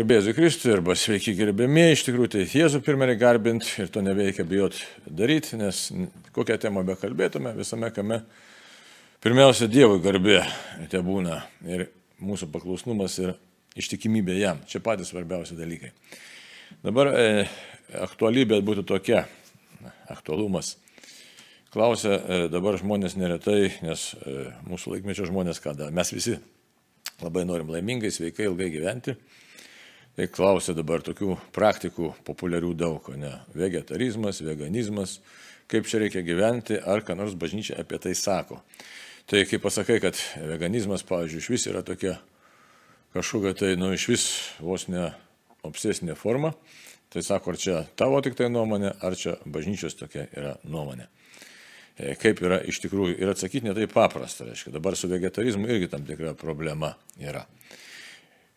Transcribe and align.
Garbėsiu 0.00 0.32
Kristui 0.32 0.70
arba 0.72 0.94
sveiki 0.96 1.34
gerbėmiai, 1.36 1.92
iš 1.92 2.06
tikrųjų 2.06 2.28
tai 2.32 2.44
Jėzų 2.48 2.78
pirmąjį 2.86 3.14
garbint 3.20 3.66
ir 3.82 3.90
to 3.92 4.00
nebeikia 4.00 4.46
bijot 4.48 4.78
daryti, 5.04 5.58
nes 5.60 5.80
kokią 6.32 6.54
temą 6.62 6.80
be 6.88 6.94
kalbėtume, 6.96 7.50
visame 7.58 7.90
kame 7.92 8.22
pirmiausia 9.20 9.66
Dievui 9.68 9.98
garbė 10.00 10.38
te 10.88 11.02
būna 11.04 11.42
ir 11.68 11.82
mūsų 12.16 12.48
paklusnumas 12.54 13.18
ir 13.20 13.34
ištikimybė 13.76 14.38
jam. 14.38 14.62
Čia 14.64 14.80
patys 14.86 15.10
svarbiausi 15.12 15.58
dalykai. 15.58 15.90
Dabar 16.80 17.12
e, 17.12 17.26
aktualybė 18.00 18.62
būtų 18.64 18.86
tokia, 18.88 19.26
aktualumas. 20.08 20.78
Klausia 21.76 22.14
e, 22.16 22.40
dabar 22.48 22.80
žmonės 22.80 23.18
neretai, 23.20 23.74
nes 23.84 24.14
e, 24.16 24.48
mūsų 24.64 24.96
laikmečio 24.96 25.28
žmonės 25.28 25.60
kada, 25.60 25.92
mes 25.92 26.16
visi 26.16 26.38
labai 27.20 27.44
norim 27.44 27.68
laimingai, 27.76 28.08
sveikai, 28.16 28.48
ilgai 28.48 28.72
gyventi. 28.72 29.18
Tai 30.18 30.26
klausia 30.32 30.74
dabar 30.74 31.04
tokių 31.06 31.36
praktikų 31.54 32.14
populiarių 32.26 32.72
daug, 32.76 33.12
ne? 33.16 33.30
Vegetarizmas, 33.54 34.42
veganizmas, 34.42 35.18
kaip 35.70 35.86
čia 35.86 36.02
reikia 36.02 36.24
gyventi, 36.26 36.80
ar 36.80 37.04
ką 37.06 37.14
nors 37.18 37.36
bažnyčia 37.38 37.78
apie 37.80 38.00
tai 38.02 38.16
sako. 38.18 38.58
Tai 39.30 39.44
kai 39.46 39.60
pasakai, 39.62 40.00
kad 40.02 40.18
veganizmas, 40.50 41.06
pavyzdžiui, 41.06 41.40
iš 41.44 41.50
vis 41.52 41.68
yra 41.70 41.84
tokia 41.86 42.16
kažkokia 43.14 43.54
tai, 43.54 43.76
nu, 43.78 43.92
iš 43.94 44.08
vis 44.10 44.26
vos 44.62 44.88
ne 44.90 45.08
obsesinė 45.66 46.16
forma, 46.18 46.52
tai 47.10 47.22
sako, 47.26 47.54
ar 47.54 47.60
čia 47.60 47.78
tavo 47.98 48.20
tik 48.24 48.36
tai 48.38 48.48
nuomonė, 48.50 48.94
ar 49.02 49.16
čia 49.18 49.36
bažnyčios 49.46 49.98
tokia 49.98 50.26
yra 50.34 50.56
nuomonė. 50.64 51.06
E, 51.98 52.14
kaip 52.20 52.42
yra 52.44 52.60
iš 52.66 52.80
tikrųjų 52.84 53.18
ir 53.20 53.32
atsakyti 53.32 53.66
netai 53.66 53.88
paprasta, 53.90 54.46
reiškia, 54.48 54.72
dabar 54.74 54.96
su 54.96 55.10
vegetarizmu 55.10 55.68
irgi 55.68 55.90
tam 55.92 56.06
tikra 56.08 56.34
problema 56.38 56.94
yra. 57.20 57.44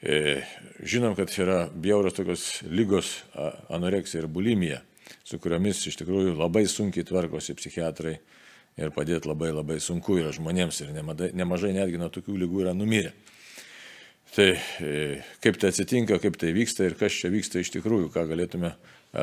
E, 0.03 0.41
žinom, 0.83 1.15
kad 1.15 1.31
yra 1.39 1.69
bjauros 1.71 2.17
tokios 2.17 2.47
lygos 2.67 3.21
anoreksija 3.71 4.23
ir 4.23 4.27
bulimija, 4.27 4.81
su 5.23 5.39
kuriomis 5.39 5.79
iš 5.87 5.95
tikrųjų 6.01 6.33
labai 6.35 6.65
sunkiai 6.67 7.07
tvarkosi 7.07 7.55
psichiatrai 7.55 8.17
ir 8.83 8.91
padėti 8.91 9.29
labai 9.29 9.53
labai 9.53 9.77
sunku 9.79 10.17
yra 10.19 10.33
žmonėms 10.35 10.81
ir 10.83 10.91
nemažai 11.31 11.71
netgi 11.77 12.01
nuo 12.01 12.09
tokių 12.11 12.35
lygų 12.41 12.65
yra 12.65 12.73
numirę. 12.75 13.13
Tai 14.33 14.49
e, 14.81 15.21
kaip 15.45 15.61
tai 15.61 15.71
atsitinka, 15.71 16.17
kaip 16.19 16.35
tai 16.41 16.51
vyksta 16.57 16.87
ir 16.87 16.97
kas 16.99 17.15
čia 17.21 17.31
vyksta 17.31 17.61
iš 17.61 17.71
tikrųjų, 17.77 18.09
ką 18.11 18.25
galėtume 18.27 18.73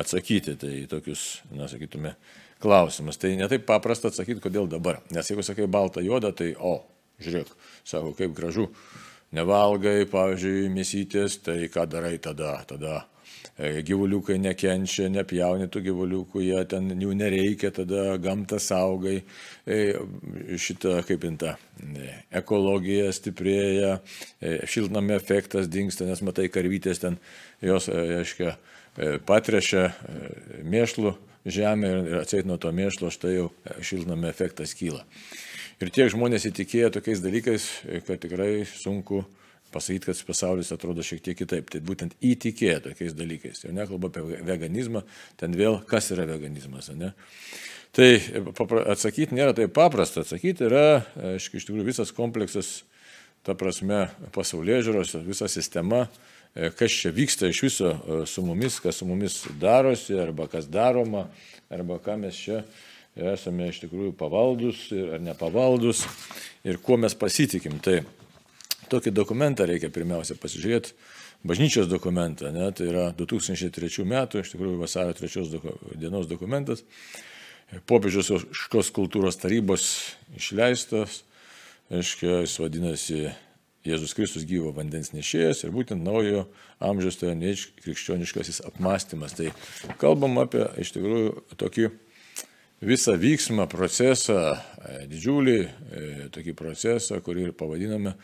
atsakyti, 0.01 0.55
tai 0.57 0.73
tokius, 0.89 1.43
na, 1.51 1.67
sakytume, 1.69 2.15
klausimus. 2.63 3.19
Tai 3.21 3.35
netaip 3.37 3.67
paprasta 3.67 4.07
atsakyti, 4.09 4.41
kodėl 4.41 4.71
dabar. 4.71 5.01
Nes 5.11 5.29
jeigu 5.29 5.43
sakai 5.43 5.67
baltą 5.69 6.01
juodą, 6.01 6.31
tai 6.31 6.53
o, 6.55 6.77
žiūrėk, 7.21 7.51
sako, 7.83 8.15
kaip 8.15 8.33
gražu, 8.37 8.69
nevalgai, 9.35 10.03
pavyzdžiui, 10.11 10.67
mėsytės, 10.73 11.39
tai 11.45 11.65
ką 11.71 11.85
darai 11.89 12.17
tada? 12.23 12.53
Tada 12.67 12.97
e, 13.55 13.81
gyvuliukai 13.87 14.37
nekenčia, 14.41 15.07
nepjauni 15.13 15.69
tų 15.71 15.83
gyvuliukų, 15.87 16.43
jie 16.45 16.59
ten 16.71 16.91
jų 16.99 17.15
nereikia, 17.17 17.71
tada 17.75 18.17
gamta 18.21 18.59
saugai, 18.61 19.21
e, 19.65 19.79
šitą 20.59 20.99
kaip 21.07 21.25
inta, 21.29 21.55
e, 21.79 22.11
ekologija 22.41 23.09
stiprėja, 23.15 23.97
šiltnamio 24.67 25.17
efektas 25.19 25.71
dinksta, 25.71 26.09
nes 26.09 26.23
matai 26.25 26.49
karvytės 26.51 27.03
ten, 27.03 27.19
jos, 27.63 27.89
aiškiai, 27.91 28.55
patrešia 29.23 29.85
mėšlų 30.67 31.13
žemę 31.45 31.91
ir 32.09 32.17
atseit 32.21 32.45
nuo 32.45 32.57
to 32.61 32.71
mėšlo, 32.75 33.09
štai 33.13 33.37
jau 33.37 33.47
šiltnamio 33.81 34.29
efektas 34.29 34.75
kyla. 34.77 35.05
Ir 35.81 35.89
tiek 35.89 36.11
žmonės 36.13 36.43
įtikėjo 36.45 36.91
tokiais 36.93 37.23
dalykais, 37.23 37.63
kad 38.05 38.19
tikrai 38.21 38.51
sunku 38.69 39.23
pasakyti, 39.73 40.11
kad 40.11 40.19
pasaulis 40.27 40.69
atrodo 40.75 41.01
šiek 41.05 41.23
tiek 41.25 41.39
kitaip. 41.39 41.71
Tai 41.73 41.81
būtent 41.85 42.13
įtikėjo 42.21 42.83
tokiais 42.85 43.15
dalykais. 43.17 43.63
Jau 43.65 43.73
nekalbu 43.73 44.11
apie 44.11 44.41
veganizmą, 44.45 45.01
ten 45.41 45.55
vėl 45.57 45.79
kas 45.89 46.11
yra 46.13 46.27
veganizmas. 46.29 46.91
Ne? 46.93 47.15
Tai 47.97 48.09
atsakyti 48.93 49.35
nėra 49.35 49.55
taip 49.57 49.73
paprasta. 49.73 50.21
Atsakyti 50.21 50.67
yra, 50.67 51.01
aišku, 51.33 51.57
iš 51.57 51.65
tikrųjų 51.65 51.87
visas 51.89 52.13
kompleksas, 52.13 52.83
ta 53.47 53.57
prasme, 53.57 54.05
pasaulyje 54.35 54.83
žiūros, 54.85 55.15
visa 55.25 55.49
sistema, 55.49 56.03
e, 56.53 56.69
kas 56.77 56.93
čia 56.93 57.09
vyksta 57.15 57.49
iš 57.49 57.63
viso 57.65 57.89
e, 57.89 58.21
su 58.29 58.45
mumis, 58.45 58.77
kas 58.83 59.01
su 59.01 59.09
mumis 59.09 59.41
darosi, 59.57 60.13
arba 60.21 60.45
kas 60.51 60.69
daroma, 60.69 61.25
arba 61.73 61.97
ką 62.05 62.19
mes 62.21 62.37
čia 62.37 62.61
esame 63.15 63.69
iš 63.71 63.81
tikrųjų 63.83 64.13
pavaldus 64.19 64.87
ar 64.91 65.21
nepavaldus 65.23 66.05
ir 66.67 66.79
kuo 66.83 66.97
mes 67.01 67.15
pasitikim. 67.17 67.79
Tai 67.83 68.01
tokį 68.91 69.13
dokumentą 69.15 69.67
reikia 69.67 69.91
pirmiausia 69.93 70.37
pasižiūrėti, 70.39 70.95
bažnyčios 71.47 71.89
dokumentą, 71.89 72.51
ne, 72.53 72.69
tai 72.75 72.89
yra 72.91 73.09
2003 73.17 74.05
metų, 74.07 74.41
iš 74.41 74.53
tikrųjų 74.53 74.79
vasario 74.81 75.15
3 75.17 75.47
doku, 75.51 75.75
dienos 75.97 76.27
dokumentas, 76.29 76.83
popiežios 77.89 78.31
škos 78.51 78.91
kultūros 78.93 79.39
tarybos 79.41 79.87
išleistas, 80.37 81.23
aiškiai, 81.91 82.43
jis 82.45 82.59
vadinasi 82.61 83.23
Jėzus 83.81 84.13
Kristus 84.13 84.43
gyvo 84.45 84.69
vandens 84.75 85.09
nešėjas 85.09 85.63
ir 85.65 85.71
būtent 85.73 86.03
naujo 86.05 86.43
amžiaus 86.85 87.17
tai 87.17 87.33
krikščioniškasis 87.81 88.61
apmąstymas. 88.69 89.33
Tai 89.33 89.49
kalbam 89.97 90.37
apie 90.37 90.67
iš 90.83 90.93
tikrųjų 90.93 91.31
tokį 91.57 91.87
visą 92.81 93.15
vyksmą, 93.17 93.67
procesą, 93.69 94.57
e, 94.81 95.05
didžiulį 95.09 95.57
e, 95.61 95.69
tokį 96.33 96.55
procesą, 96.57 97.21
kurį 97.21 97.49
ir 97.49 97.53
pavadiname 97.57 98.15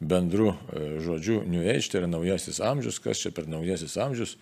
bendru 0.00 0.52
e, 0.52 0.84
žodžiu 1.04 1.40
New 1.48 1.64
Age, 1.64 1.88
tai 1.88 2.02
yra 2.02 2.10
naujasis 2.12 2.60
amžius, 2.60 3.00
kas 3.00 3.22
čia 3.24 3.32
per 3.32 3.48
naujasis 3.48 3.96
amžius, 4.00 4.36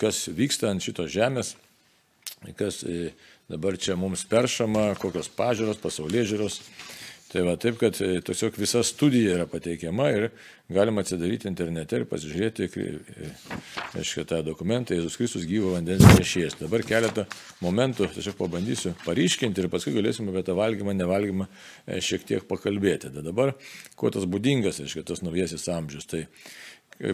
kas 0.00 0.24
vyksta 0.34 0.66
ant 0.66 0.82
šitos 0.82 1.12
žemės, 1.14 1.52
kas 2.58 2.80
dabar 3.46 3.76
čia 3.78 3.94
mums 3.94 4.24
peršama, 4.26 4.96
kokios 4.98 5.28
pažiūros, 5.36 5.78
pasaulyje 5.78 6.24
žiūros 6.32 6.56
Tai 7.30 7.44
va 7.46 7.52
taip, 7.62 7.76
kad 7.78 7.94
e, 8.02 8.16
tiesiog 8.26 8.56
visa 8.58 8.80
studija 8.82 9.36
yra 9.36 9.44
pateikiama 9.46 10.08
ir 10.10 10.24
galima 10.70 11.04
atsidaryti 11.04 11.46
internete 11.46 12.00
ir 12.00 12.06
pasižiūrėti, 12.10 12.66
e, 12.66 13.28
aiškiai, 14.00 14.24
tą 14.32 14.40
dokumentą 14.46 14.96
Jėzus 14.96 15.14
Kristus 15.18 15.44
gyvo 15.46 15.76
vandens 15.76 16.02
nešėjas. 16.18 16.58
Dabar 16.58 16.82
keletą 16.86 17.28
momentų 17.62 18.08
tiesiog 18.16 18.34
pabandysiu 18.40 18.96
paryškinti 19.04 19.62
ir 19.62 19.70
paskui 19.70 19.94
galėsime 19.94 20.34
apie 20.34 20.42
tą 20.48 20.58
valgymą, 20.58 20.96
nevalgymą 20.98 21.46
e, 21.46 22.00
šiek 22.02 22.26
tiek 22.26 22.50
pakalbėti. 22.50 23.12
Tai 23.14 23.22
dabar, 23.22 23.54
kuo 23.94 24.10
tas 24.10 24.26
būdingas, 24.26 24.82
aiškiai, 24.82 25.06
tas 25.06 25.22
naujasis 25.22 25.68
amžius. 25.70 26.10
Tai 26.10 26.24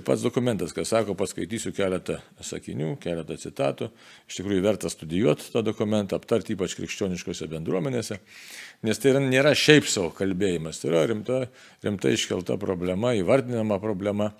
pats 0.02 0.22
dokumentas, 0.24 0.72
kas 0.74 0.90
sako, 0.90 1.14
paskaitysiu 1.18 1.70
keletą 1.76 2.18
sakinių, 2.42 2.96
keletą 3.02 3.36
citatų. 3.38 3.88
Iš 4.26 4.40
tikrųjų 4.40 4.64
verta 4.64 4.90
studijuoti 4.90 5.52
tą 5.52 5.62
dokumentą, 5.66 6.18
aptarti 6.18 6.56
ypač 6.56 6.74
krikščioniškose 6.78 7.46
bendruomenėse, 7.52 8.18
nes 8.86 9.02
tai 9.02 9.14
nėra 9.22 9.54
šiaip 9.54 9.86
savo 9.90 10.10
kalbėjimas, 10.16 10.80
tai 10.82 10.90
yra 10.90 11.04
rimta, 11.12 11.40
rimta 11.86 12.10
iškelta 12.10 12.58
problema, 12.58 13.14
įvardinama 13.14 13.78
problema. 13.82 14.32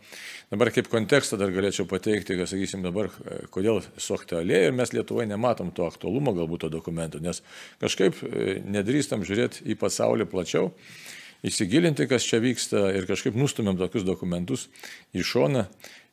Dabar 0.51 0.71
kaip 0.75 0.91
kontekstą 0.91 1.39
dar 1.39 1.51
galėčiau 1.55 1.87
pateikti, 1.91 2.37
kad 2.39 2.51
sakysim 2.51 2.83
dabar, 2.83 3.11
kodėl 3.55 3.81
suaktualėja 3.99 4.71
ir 4.71 4.77
mes 4.79 4.93
Lietuvoje 4.95 5.27
nematom 5.31 5.73
to 5.75 5.87
aktualumo 5.87 6.35
galbūt 6.35 6.67
to 6.67 6.71
dokumento, 6.75 7.23
nes 7.23 7.43
kažkaip 7.83 8.19
e, 8.23 8.61
nedrįstam 8.63 9.27
žiūrėti 9.27 9.67
į 9.67 9.79
pasaulį 9.79 10.29
plačiau 10.31 10.71
įsigilinti, 11.47 12.09
kas 12.11 12.27
čia 12.27 12.41
vyksta 12.43 12.89
ir 12.97 13.07
kažkaip 13.09 13.37
nustumėm 13.39 13.79
tokius 13.79 14.07
dokumentus 14.07 14.67
į 15.17 15.25
šoną. 15.27 15.67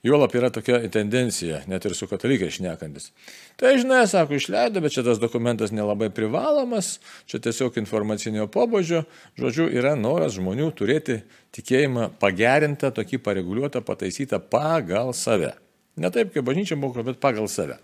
Juolap 0.03 0.33
yra 0.35 0.49
tokia 0.51 0.81
tendencija, 0.91 1.61
net 1.71 1.85
ir 1.87 1.93
su 1.95 2.09
katalikai 2.11 2.49
šnekantis. 2.51 3.13
Tai 3.55 3.69
žinai, 3.79 4.01
sako, 4.11 4.35
išleido, 4.35 4.81
bet 4.83 4.91
čia 4.91 5.03
tas 5.05 5.21
dokumentas 5.21 5.71
nelabai 5.71 6.09
privalomas, 6.11 6.97
čia 7.23 7.39
tiesiog 7.45 7.79
informacinio 7.79 8.49
pobūdžio. 8.51 9.05
Žodžiu, 9.39 9.69
yra 9.71 9.95
noras 9.95 10.35
žmonių 10.35 10.67
turėti 10.75 11.21
tikėjimą 11.55 12.09
pagerintą, 12.19 12.91
tokį 12.91 13.21
pareguliuotą, 13.23 13.79
pataisytą 13.87 14.43
pagal 14.43 15.15
save. 15.15 15.53
Ne 15.95 16.11
taip, 16.11 16.35
kaip 16.35 16.51
bažnyčia 16.51 16.75
moko, 16.75 16.99
bet 17.07 17.23
pagal 17.23 17.47
save. 17.47 17.79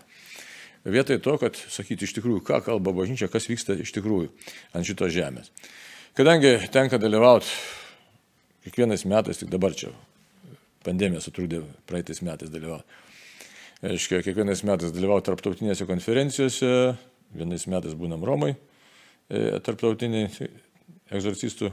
Vietoj 0.84 1.22
to, 1.24 1.40
kad 1.40 1.56
sakyti 1.72 2.04
iš 2.04 2.18
tikrųjų, 2.18 2.44
ką 2.44 2.60
kalba 2.68 2.92
bažnyčia, 3.00 3.32
kas 3.32 3.48
vyksta 3.48 3.80
iš 3.80 3.96
tikrųjų 3.96 4.28
ant 4.76 4.84
šitos 4.84 5.16
žemės. 5.16 5.48
Kadangi 6.18 6.56
tenka 6.74 6.98
dalyvauti 6.98 7.46
kiekvienais 8.64 9.04
metais, 9.06 9.38
tik 9.38 9.50
dabar 9.52 9.76
čia 9.78 9.92
pandemija 10.82 11.22
sutrūdė 11.22 11.60
praeitais 11.86 12.18
metais 12.26 12.50
dalyvauti. 12.50 12.98
Aiškiai, 13.86 14.24
kiekvienais 14.26 14.64
metais 14.66 14.90
dalyvauti 14.90 15.28
tarptautinėse 15.28 15.86
konferencijose, 15.86 16.72
vienais 17.36 17.68
metais 17.70 17.94
būnam 17.94 18.26
Romai, 18.26 18.56
e, 19.30 19.60
tarptautiniai 19.62 20.26
egzorcistų 21.14 21.70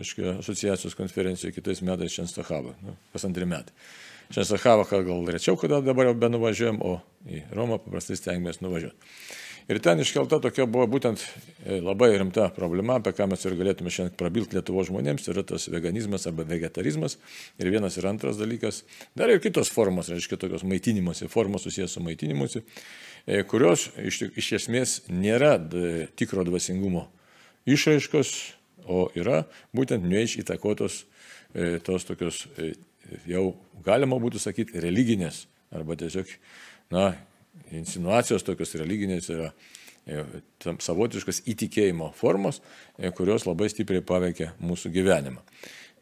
aiškiai, 0.00 0.38
asociacijos 0.40 0.96
konferencijoje, 0.96 1.58
kitais 1.58 1.84
metais 1.84 2.16
Čenstachava, 2.16 2.72
nu, 2.80 2.96
kas 3.12 3.28
antrį 3.28 3.50
metai. 3.50 3.76
Čenstachava 4.32 4.88
gal 4.88 5.28
rečiau, 5.36 5.60
kada 5.60 5.82
dabar 5.84 6.08
jau 6.08 6.16
be 6.16 6.32
nuvažiuojam, 6.32 6.80
o 6.80 6.96
į 7.28 7.44
Romą 7.52 7.76
paprastai 7.84 8.16
stengiamės 8.16 8.64
nuvažiuoti. 8.64 9.12
Ir 9.66 9.80
ten 9.82 9.98
iškelta 9.98 10.38
tokia 10.44 10.68
buvo 10.70 10.86
būtent 10.90 11.22
e, 11.22 11.80
labai 11.82 12.12
rimta 12.20 12.46
problema, 12.54 13.00
apie 13.00 13.10
ką 13.16 13.26
mes 13.32 13.42
ir 13.48 13.56
galėtume 13.58 13.90
šiandien 13.90 14.14
prabilti 14.18 14.54
Lietuvo 14.54 14.84
žmonėms, 14.86 15.26
yra 15.32 15.42
tas 15.46 15.66
veganizmas 15.72 16.28
arba 16.30 16.46
vegetarizmas. 16.46 17.18
Ir 17.58 17.72
vienas 17.74 17.98
ir 17.98 18.06
antras 18.06 18.38
dalykas. 18.38 18.84
Dar 19.18 19.32
ir 19.32 19.42
kitos 19.42 19.72
formos, 19.74 20.12
reiškia 20.12 20.38
tokios 20.38 20.62
maitinimuose, 20.62 21.26
formos 21.32 21.66
susijęs 21.66 21.98
su 21.98 22.04
maitinimuose, 22.04 22.62
kurios 23.50 23.88
iš, 23.98 24.22
iš 24.38 24.52
esmės 24.60 25.00
nėra 25.10 25.56
tikro 26.14 26.46
dvasingumo 26.46 27.08
išraiškos, 27.66 28.32
o 28.86 29.08
yra 29.18 29.42
būtent 29.74 30.04
nuėž 30.06 30.38
įtakotos 30.42 31.02
e, 31.02 31.76
tos 31.82 32.06
tokios, 32.06 32.44
e, 32.56 32.72
jau 33.26 33.48
galima 33.86 34.18
būtų 34.22 34.40
sakyti, 34.42 34.78
religinės 34.82 35.44
arba 35.74 35.98
tiesiog, 35.98 36.30
na, 36.94 37.10
insinuacijos 37.76 38.44
tokios 38.46 38.74
religinės 38.78 39.30
yra 39.34 39.50
e, 40.06 40.22
savotiškas 40.62 41.42
įtikėjimo 41.50 42.12
formos, 42.16 42.62
kurios 43.16 43.46
labai 43.48 43.70
stipriai 43.72 44.04
paveikia 44.06 44.52
mūsų 44.62 44.92
gyvenimą. 44.94 45.42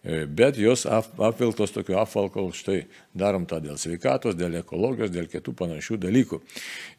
E, 0.04 0.26
bet 0.28 0.58
jos 0.60 0.84
apvilktos 0.86 1.72
tokiu 1.72 1.96
apvalkalu, 1.96 2.52
štai 2.52 2.82
darom 3.16 3.46
tą 3.48 3.56
dėl 3.64 3.78
sveikatos, 3.80 4.36
dėl 4.36 4.58
ekologijos, 4.60 5.08
dėl 5.14 5.30
kitų 5.32 5.54
panašių 5.56 5.96
dalykų. 6.02 6.40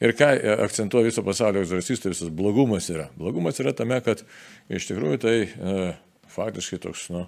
Ir 0.01 0.15
ką 0.17 0.31
e, 0.33 0.55
akcentuoja 0.65 1.11
viso 1.11 1.21
pasaulio 1.25 1.61
egzorcistai, 1.61 2.15
visas 2.15 2.33
blogumas 2.33 2.89
yra. 2.89 3.11
Blogumas 3.19 3.61
yra 3.61 3.75
tame, 3.77 3.99
kad 4.01 4.25
iš 4.73 4.89
tikrųjų 4.89 5.21
tai 5.21 5.35
e, 5.45 5.91
faktiškai 6.33 6.81
toks 6.87 7.05
nu, 7.13 7.27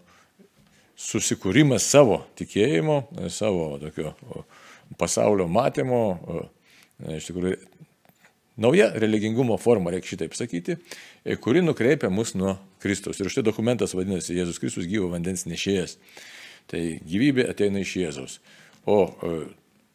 susikūrimas 0.97 1.85
savo 1.85 2.23
tikėjimo, 2.41 2.97
e, 3.21 3.29
savo 3.29 3.75
tokio 3.83 4.15
pasaulio 4.97 5.45
matymo, 5.45 6.01
e, 6.17 6.45
iš 7.17 7.29
tikrųjų 7.29 7.57
nauja 8.57 8.89
religingumo 8.95 9.57
forma, 9.61 9.91
reikia 9.93 10.15
šitaip 10.15 10.35
sakyti, 10.37 10.77
kuri 11.41 11.61
nukreipia 11.61 12.09
mus 12.09 12.33
nuo 12.35 12.57
Kristaus. 12.81 13.19
Ir 13.21 13.29
štai 13.31 13.45
dokumentas 13.45 13.93
vadinasi 13.97 14.37
Jėzus 14.37 14.59
Kristus 14.61 14.89
gyvo 14.89 15.11
vandens 15.13 15.45
nešėjas. 15.49 15.97
Tai 16.67 16.81
gyvybė 17.07 17.47
ateina 17.51 17.79
iš 17.83 17.93
Jėzaus. 18.01 18.39
O 18.87 18.97
e, 19.07 19.37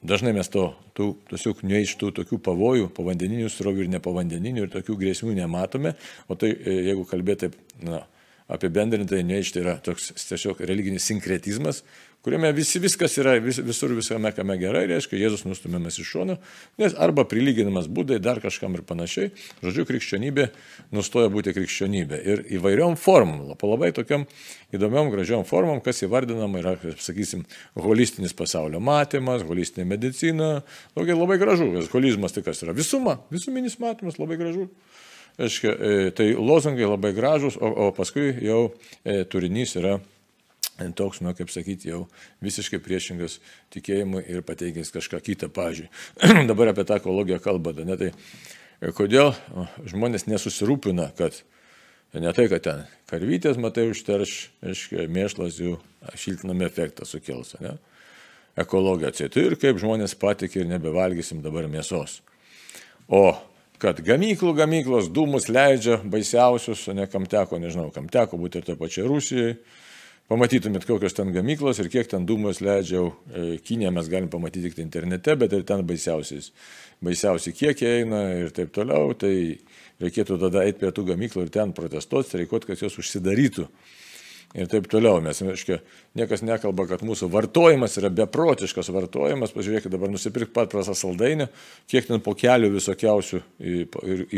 dažnai 0.04 0.32
mes 0.36 0.48
to, 0.52 0.70
tų, 0.96 1.10
tiesiog 1.28 1.60
neištų 1.68 2.12
tokių 2.16 2.38
pavojų, 2.46 2.88
povandeninių 2.96 3.50
srovių 3.52 3.84
ir 3.84 3.92
nepovandeninių 3.92 4.66
ir 4.66 4.72
tokių 4.72 4.96
grėsmių 5.02 5.34
nematome. 5.42 5.94
O 6.32 6.38
tai, 6.38 6.54
e, 6.54 6.78
jeigu 6.88 7.04
kalbėti 7.10 7.50
na, 7.84 8.04
apibendrintai, 8.52 9.22
neištai 9.26 9.62
yra 9.64 9.76
toks 9.84 10.12
tiesiog 10.28 10.60
religinis 10.68 11.06
sinkretizmas, 11.08 11.82
kuriame 12.22 12.52
visi, 12.54 12.78
viskas 12.78 13.16
yra 13.18 13.34
vis, 13.42 13.58
visur 13.64 13.92
visame 13.96 14.30
kame 14.34 14.54
gerai, 14.60 14.84
reiškia, 14.90 15.18
Jėzus 15.18 15.42
nustumiamas 15.46 15.98
iš 15.98 16.10
šono, 16.14 16.36
nes 16.78 16.94
arba 17.02 17.24
prilyginamas 17.28 17.88
būdai, 17.90 18.20
dar 18.22 18.38
kažkam 18.42 18.76
ir 18.78 18.84
panašiai. 18.86 19.32
Žodžiu, 19.64 19.86
krikščionybė 19.88 20.46
nustoja 20.94 21.32
būti 21.34 21.54
krikščionybė. 21.56 22.20
Ir 22.22 22.44
įvairiom 22.58 22.94
formom, 23.00 23.50
po 23.58 23.72
labai 23.72 23.90
tokiam 23.96 24.28
įdomiom, 24.74 25.10
gražiom 25.14 25.42
formom, 25.48 25.82
kas 25.82 26.04
įvardinama 26.06 26.62
yra, 26.62 26.76
sakysim, 27.02 27.42
holistinis 27.74 28.36
pasaulio 28.38 28.80
matymas, 28.82 29.42
holistinė 29.48 29.88
medicina, 29.96 30.52
tokia 30.94 31.18
labai 31.18 31.40
gražu. 31.42 31.72
Holizmas 31.92 32.36
tai 32.36 32.46
kas 32.46 32.62
yra 32.62 32.76
visuma, 32.76 33.18
visuminis 33.34 33.80
matymas, 33.82 34.22
labai 34.22 34.38
gražu. 34.38 34.70
Aiškia, 35.40 35.72
e, 35.72 36.10
tai 36.16 36.32
lozungai 36.36 36.84
labai 36.84 37.12
gražus, 37.16 37.56
o, 37.56 37.68
o 37.86 37.92
paskui 37.96 38.34
jau 38.44 38.66
e, 39.04 39.22
turinys 39.24 39.76
yra 39.80 39.96
toks, 40.96 41.20
nu, 41.22 41.32
kaip 41.36 41.50
sakyti, 41.52 41.92
jau 41.92 42.06
visiškai 42.42 42.80
priešingas 42.82 43.38
tikėjimui 43.72 44.24
ir 44.32 44.42
pateikęs 44.46 44.90
kažką 44.92 45.20
kitą, 45.24 45.48
pažiūrėjau. 45.54 46.44
Dabar 46.50 46.72
apie 46.72 46.84
tą 46.88 46.98
ekologiją 47.00 47.38
kalba, 47.44 47.74
ne 47.86 47.96
tai 48.00 48.10
kodėl 48.96 49.30
žmonės 49.88 50.26
nesusirūpina, 50.26 51.12
kad 51.18 51.38
ne 52.18 52.32
tai, 52.34 52.48
kad 52.50 52.64
ten 52.64 52.82
karvytės, 53.10 53.60
matai, 53.62 53.86
užterš, 53.92 54.34
aiškiai, 54.72 55.06
mėšlas 55.12 55.60
jų 55.62 55.76
šiltinami 56.18 56.66
efektą 56.66 57.06
sukels, 57.08 57.54
ne? 57.62 57.76
Ekologija 58.58 59.08
atsėtų 59.08 59.46
ir 59.46 59.54
kaip 59.56 59.78
žmonės 59.80 60.12
patikė 60.20 60.60
ir 60.60 60.68
nebevalgysim 60.74 61.40
dabar 61.44 61.70
mėsos. 61.72 62.18
O 63.08 63.32
kad 63.80 64.00
gamyklų 64.04 64.52
gamyklos 64.58 65.08
dūmus 65.14 65.48
leidžia 65.52 66.00
baisiausius, 66.04 66.86
ne 66.96 67.06
kam 67.10 67.26
teko, 67.30 67.60
nežinau, 67.62 67.90
kam 67.94 68.08
teko 68.12 68.38
būti 68.40 68.60
ir 68.60 68.66
toje 68.66 68.78
pačioje 68.80 69.08
Rusijoje, 69.08 69.54
pamatytumėt, 70.32 70.86
kokios 70.88 71.16
ten 71.16 71.32
gamyklos 71.34 71.80
ir 71.82 71.88
kiek 71.92 72.10
ten 72.10 72.26
dūmos 72.28 72.62
leidžia. 72.64 73.06
E, 73.32 73.46
Kinė 73.64 73.90
mes 73.94 74.10
galim 74.12 74.30
pamatyti 74.32 74.70
tik 74.70 74.84
internete, 74.84 75.36
bet 75.40 75.56
ir 75.56 75.66
ten 75.68 75.84
baisiausi 75.86 77.54
kiekiai 77.58 78.02
eina 78.02 78.22
ir 78.44 78.54
taip 78.54 78.72
toliau. 78.74 79.16
Tai 79.18 79.32
reikėtų 80.02 80.38
tada 80.46 80.66
eiti 80.66 80.82
prie 80.82 80.92
tų 80.94 81.08
gamyklų 81.12 81.46
ir 81.46 81.52
ten 81.54 81.74
protestuoti, 81.76 82.42
reikėtų, 82.42 82.72
kad 82.72 82.86
jos 82.86 83.00
užsidarytų 83.02 83.68
ir 84.54 84.68
taip 84.70 84.86
toliau. 84.92 85.20
Mes, 85.24 85.40
aiškiai, 85.42 85.80
niekas 86.18 86.44
nekalba, 86.44 86.86
kad 86.90 87.04
mūsų 87.06 87.28
vartojimas 87.32 87.96
yra 88.00 88.10
beprotiškas 88.22 88.92
vartojimas. 88.94 89.54
Pažiūrėkite, 89.56 89.92
dabar 89.92 90.12
nusipirkti 90.12 90.54
pat 90.56 90.72
prasą 90.72 90.94
saldainį, 90.98 91.48
kiek 91.90 92.08
ten 92.08 92.22
po 92.24 92.36
kelių 92.38 92.72
visokiausių 92.76 93.42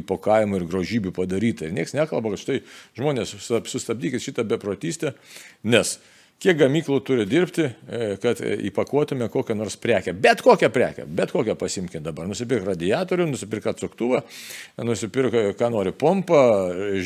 įpakavimų 0.02 0.61
ir 0.61 0.66
grožybių 0.70 1.14
padaryta. 1.16 1.69
Ir 1.69 1.76
niekas 1.76 1.96
nekalba, 1.99 2.34
kad 2.34 2.44
štai 2.44 2.61
žmonės 2.99 3.37
sustabdykit 3.44 4.22
šitą 4.22 4.46
beprotystę, 4.55 5.14
nes 5.66 5.99
kiek 6.43 6.59
gamyklų 6.61 6.99
turi 7.07 7.25
dirbti, 7.29 7.65
e, 7.65 8.09
kad 8.21 8.41
įpakuotume 8.43 9.29
kokią 9.33 9.57
nors 9.57 9.77
prekę. 9.81 10.13
Bet 10.13 10.43
kokią 10.45 10.69
prekę, 10.75 11.07
bet 11.07 11.33
kokią 11.33 11.57
pasimkime 11.59 12.03
dabar. 12.05 12.29
Nusipirk 12.29 12.67
radiatorių, 12.69 13.29
nusipirk 13.31 13.71
atsuktuvą, 13.73 14.21
nusipirk, 14.85 15.57
ką 15.59 15.71
nori, 15.73 15.95
pompą, 15.97 16.43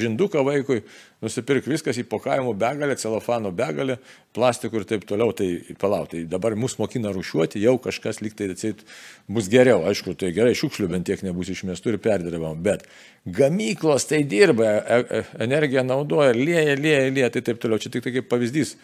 žinduką 0.00 0.42
vaikui, 0.46 0.80
nusipirk 1.22 1.68
viskas 1.70 2.00
įpakavimo 2.02 2.54
begalę, 2.58 2.96
celofano 2.98 3.52
begalę, 3.54 3.98
plastikų 4.34 4.82
ir 4.82 4.88
taip 4.90 5.06
toliau. 5.08 5.30
Tai 5.36 5.48
palauk, 5.78 6.10
tai 6.14 6.24
dabar 6.26 6.58
mus 6.58 6.78
mokina 6.82 7.12
rušiuoti, 7.14 7.62
jau 7.62 7.76
kažkas 7.82 8.22
liktai 8.24 8.50
atseit 8.54 8.82
bus 9.30 9.50
geriau. 9.52 9.84
Aišku, 9.86 10.16
tai 10.18 10.32
gerai, 10.34 10.56
šiukšlių 10.58 10.90
bent 10.90 11.06
tiek 11.06 11.22
nebus 11.26 11.52
išmestų 11.54 11.94
ir 11.94 12.02
perdirbama, 12.02 12.56
bet 12.58 12.88
gamyklos 13.26 14.08
tai 14.10 14.24
dirba, 14.26 14.78
e, 14.78 15.02
e, 15.20 15.26
energiją 15.46 15.86
naudoja, 15.86 16.34
lieja, 16.34 16.78
lieja, 16.78 17.10
lieja, 17.10 17.34
tai 17.34 17.46
taip 17.46 17.62
toliau. 17.62 17.78
Čia 17.78 17.94
tik 17.94 18.06
tai 18.06 18.18
kaip 18.18 18.30
pavyzdys. 18.30 18.78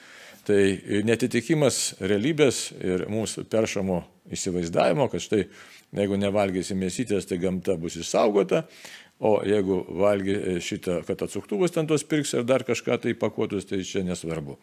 Tai 0.44 0.60
netitikimas 1.08 1.94
realybės 2.04 2.66
ir 2.76 3.06
mūsų 3.08 3.46
peršamo 3.48 4.02
įsivaizdavimo, 4.34 5.08
kad 5.12 5.22
štai 5.24 5.46
jeigu 5.94 6.18
nevalgysi 6.20 6.76
mėsytės, 6.78 7.28
tai 7.28 7.38
gamta 7.42 7.76
bus 7.80 7.96
išsaugota, 8.00 8.64
o 9.24 9.36
jeigu 9.46 9.78
valgy 10.00 10.58
šitą, 10.64 10.98
kad 11.06 11.22
atsuktuvus 11.24 11.72
ten 11.72 11.86
tos 11.88 12.02
pirks 12.08 12.34
ir 12.34 12.46
dar 12.46 12.64
kažką 12.66 12.98
tai 13.04 13.14
pakuotus, 13.16 13.66
tai 13.70 13.80
čia 13.86 14.02
nesvarbu. 14.04 14.56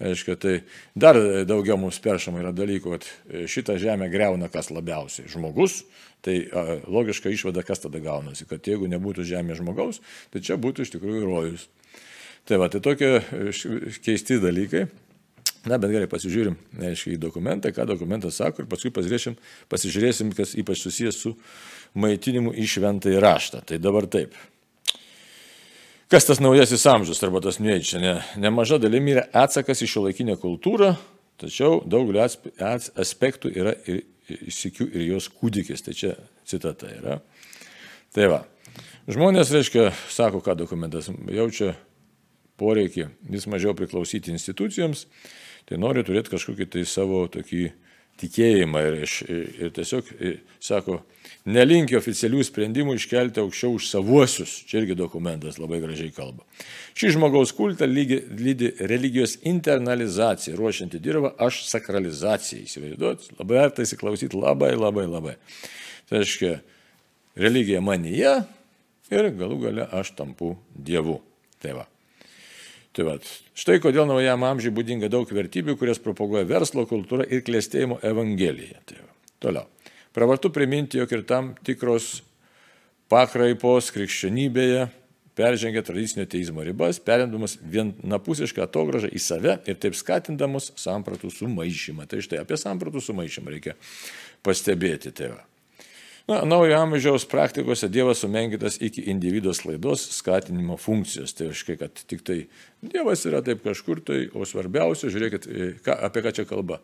Aiškia, 0.00 0.36
tai 0.40 0.54
dar 0.96 1.18
daugiau 1.46 1.76
mums 1.78 2.00
peršama 2.02 2.40
yra 2.40 2.54
dalykų, 2.56 2.94
kad 2.96 3.46
šitą 3.50 3.76
žemę 3.80 4.08
greuna 4.12 4.48
kas 4.52 4.72
labiausiai- 4.72 5.28
žmogus, 5.34 5.84
tai 6.24 6.48
logiška 6.88 7.30
išvada, 7.30 7.62
kas 7.62 7.84
tada 7.84 8.00
gaunasi, 8.00 8.48
kad 8.48 8.62
jeigu 8.62 8.88
nebūtų 8.88 9.22
žemė 9.28 9.60
žmogaus, 9.60 10.00
tai 10.32 10.40
čia 10.40 10.56
būtų 10.56 10.80
iš 10.82 10.96
tikrųjų 10.96 11.24
rojus. 11.24 11.68
Tai 12.46 12.56
va, 12.56 12.68
tai 12.68 12.80
tokie 12.80 13.20
keisti 14.02 14.40
dalykai. 14.40 14.88
Na, 15.68 15.76
bet 15.76 15.90
gerai, 15.92 16.06
pasižiūrim, 16.08 16.54
aiškiai, 16.80 17.18
į 17.18 17.20
dokumentą, 17.20 17.68
ką 17.76 17.84
dokumentas 17.88 18.38
sako 18.40 18.62
ir 18.62 18.68
paskui 18.70 18.92
pasižiūrėsim, 18.96 19.34
pasižiūrėsim 19.68 20.30
kas 20.36 20.54
ypač 20.56 20.80
susijęs 20.86 21.18
su 21.20 21.34
maitinimu 22.00 22.54
į 22.56 22.64
šventąjį 22.74 23.20
raštą. 23.20 23.60
Tai 23.68 23.80
dabar 23.82 24.08
taip. 24.08 24.32
Kas 26.10 26.24
tas 26.26 26.40
naujasis 26.40 26.86
amžius 26.88 27.20
arba 27.22 27.42
tas 27.44 27.60
nuėdžia? 27.60 28.00
Ne, 28.00 28.14
nemaža 28.40 28.80
dalimi 28.80 29.12
yra 29.12 29.26
atsakas 29.44 29.84
į 29.84 29.90
šio 29.92 30.06
laikinę 30.08 30.38
kultūrą, 30.40 30.94
tačiau 31.38 31.82
daugelio 31.84 32.24
aspektų 32.24 33.52
yra 33.52 33.76
ir 33.84 34.00
įsikių 34.50 34.88
ir 34.94 35.04
jos 35.10 35.28
kūdikis. 35.34 35.84
Tai 35.84 35.94
čia 35.94 36.14
citata 36.48 36.88
yra. 36.96 37.20
Tai 38.16 38.32
va. 38.32 38.40
Žmonės, 39.10 39.52
reiškia, 39.54 39.90
sako, 40.10 40.40
ką 40.44 40.56
dokumentas 40.58 41.12
jaučia 41.30 41.74
poreikį 42.60 43.06
vis 43.30 43.46
mažiau 43.50 43.76
priklausyti 43.76 44.32
institucijoms 44.34 45.06
tai 45.68 45.78
nori 45.80 46.04
turėti 46.06 46.32
kažkokį 46.32 46.68
tai 46.74 46.84
savo 46.88 47.24
tokį 47.32 47.64
tikėjimą 48.20 48.82
ir, 48.84 49.12
ir 49.64 49.72
tiesiog 49.76 50.08
sako, 50.62 50.98
nelinkia 51.48 51.98
oficialių 52.00 52.42
sprendimų 52.44 52.96
iškelti 52.98 53.40
aukščiau 53.42 53.76
už 53.78 53.88
savuosius. 53.88 54.56
Čia 54.68 54.82
irgi 54.82 54.96
dokumentas 54.98 55.60
labai 55.60 55.80
gražiai 55.82 56.12
kalba. 56.14 56.44
Šį 56.98 57.14
žmogaus 57.16 57.54
kultą 57.56 57.88
lygi, 57.88 58.20
lydi 58.40 58.72
religijos 58.90 59.38
internalizacija, 59.48 60.56
ruošianti 60.58 61.00
dirbą 61.02 61.32
aš 61.40 61.62
sakralizacijai. 61.70 62.66
Įsivaizduot, 62.68 63.30
labai 63.38 63.62
verta 63.62 63.86
įsiklausyti 63.86 64.36
labai, 64.36 64.74
labai, 64.76 65.06
labai. 65.08 65.36
Tai 66.10 66.20
reiškia, 66.20 66.58
religija 67.40 67.80
manyje 67.84 68.40
ir 69.10 69.32
galų 69.38 69.62
gale 69.64 69.88
aš 69.96 70.12
tampu 70.18 70.56
Dievu. 70.74 71.20
Tai 71.60 71.80
va. 71.80 71.89
Tai 72.96 73.06
va, 73.06 73.16
štai 73.54 73.78
kodėl 73.82 74.08
naujam 74.10 74.42
amžiui 74.48 74.72
būdinga 74.74 75.10
daug 75.12 75.30
vertybių, 75.30 75.76
kurias 75.78 76.00
propaguoja 76.02 76.48
verslo 76.48 76.86
kultūra 76.90 77.26
ir 77.30 77.44
klėstėjimo 77.46 78.00
evangelija. 78.06 78.82
Tai 78.88 78.98
va. 79.04 79.12
Toliau. 79.40 79.68
Pravartu 80.16 80.50
priminti, 80.50 80.98
jog 80.98 81.12
ir 81.14 81.22
tam 81.28 81.52
tikros 81.66 82.16
pakraipos 83.10 83.92
krikščionybėje 83.94 84.88
peržengia 85.38 85.82
tradicinio 85.86 86.26
teismo 86.28 86.64
ribas, 86.66 86.98
perėdamas 87.02 87.56
vienapusišką 87.62 88.64
atogražą 88.66 89.10
į 89.14 89.22
save 89.22 89.56
ir 89.70 89.78
taip 89.80 89.96
skatindamus 89.98 90.72
sampratų 90.80 91.30
sumaišymą. 91.32 92.08
Tai 92.10 92.20
štai 92.26 92.42
apie 92.42 92.58
sampratų 92.60 93.02
sumaišymą 93.06 93.54
reikia 93.54 93.76
pastebėti 94.46 95.14
tėvą. 95.16 95.40
Na, 96.28 96.42
naujo 96.46 96.76
amžiaus 96.76 97.24
praktikose 97.28 97.88
Dievas 97.88 98.20
sumenkytas 98.22 98.76
iki 98.82 99.06
individuos 99.10 99.64
laidos 99.64 100.04
skatinimo 100.18 100.76
funkcijos. 100.80 101.34
Tai 101.36 101.50
aiškiai, 101.50 101.80
kad 101.80 102.02
tik 102.06 102.24
tai 102.26 102.40
Dievas 102.82 103.24
yra 103.28 103.40
taip 103.46 103.64
kažkur 103.64 104.02
tai, 104.04 104.24
o 104.34 104.48
svarbiausia, 104.48 105.12
žiūrėkit, 105.12 105.48
ką, 105.86 105.96
apie 106.10 106.26
ką 106.26 106.34
čia 106.40 106.48
kalba 106.48 106.80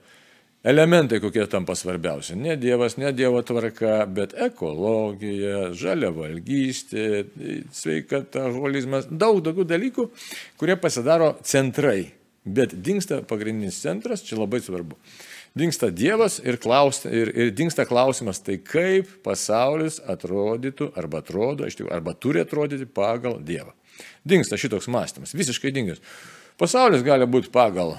elementai 0.67 1.21
kokie 1.23 1.47
tampa 1.47 1.75
svarbiausi. 1.79 2.35
Ne 2.37 2.57
Dievas, 2.59 2.97
ne 2.99 3.13
Dievo 3.15 3.43
tvarka, 3.47 4.01
bet 4.11 4.35
ekologija, 4.49 5.71
žalia 5.79 6.11
valgystė, 6.15 7.07
sveikata, 7.75 8.49
holizmas, 8.57 9.07
daug 9.11 9.43
tokių 9.47 9.67
dalykų, 9.71 10.09
kurie 10.59 10.79
pasidaro 10.81 11.35
centrai. 11.47 12.13
Bet 12.47 12.77
dinksta 12.79 13.23
pagrindinis 13.27 13.79
centras, 13.83 14.23
čia 14.27 14.39
labai 14.39 14.61
svarbu. 14.63 14.99
Dinksta 15.57 15.89
Dievas 15.89 16.37
ir, 16.45 16.59
klaus, 16.61 17.01
ir, 17.09 17.31
ir 17.33 17.53
dinksta 17.57 17.87
klausimas, 17.89 18.43
tai 18.45 18.59
kaip 18.61 19.09
pasaulis 19.25 20.03
atrodytų, 20.05 20.91
arba 21.01 21.23
atrodo, 21.23 21.69
arba 21.89 22.13
turi 22.13 22.43
atrodyti 22.45 22.85
pagal 22.85 23.39
Dievą. 23.41 23.73
Dinksta 24.29 24.59
šitoks 24.61 24.91
mąstymas, 24.93 25.33
visiškai 25.37 25.73
dingęs. 25.73 26.03
Pasaulis 26.61 27.05
gali 27.07 27.25
būti 27.29 27.49
pagal 27.53 27.97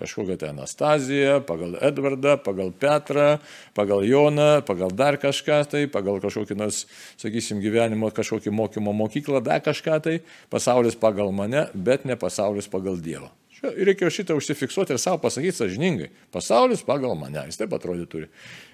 kažkokią 0.00 0.36
tai 0.40 0.50
Anastaziją, 0.54 1.40
pagal 1.44 1.76
Edvardą, 1.84 2.36
pagal 2.40 2.72
Petrą, 2.72 3.38
pagal 3.76 4.04
Joną, 4.08 4.62
pagal 4.66 4.94
dar 4.96 5.20
kažką 5.20 5.60
tai, 5.70 5.82
pagal 5.92 6.22
kažkokį 6.24 6.56
nors, 6.56 6.86
sakysim, 7.20 7.60
gyvenimo 7.60 8.10
kažkokį 8.16 8.54
mokymo 8.54 8.96
mokyklą, 8.96 9.42
dar 9.44 9.60
kažką 9.64 10.00
tai, 10.06 10.16
pasaulis 10.52 10.96
pagal 10.96 11.34
mane, 11.36 11.68
bet 11.74 12.08
ne 12.08 12.16
pasaulis 12.16 12.70
pagal 12.70 12.96
Dievą. 12.98 13.28
Reikėjo 13.60 14.08
šitą 14.14 14.36
užsifiksuoti 14.38 14.94
ir 14.94 15.00
savo 15.02 15.18
pasakyti 15.20 15.58
sažiningai. 15.58 16.08
Pasaulis 16.32 16.80
pagal 16.86 17.12
mane, 17.18 17.42
jis 17.50 17.60
taip 17.60 17.74
atrodė 17.76 18.06
turi. 18.08 18.30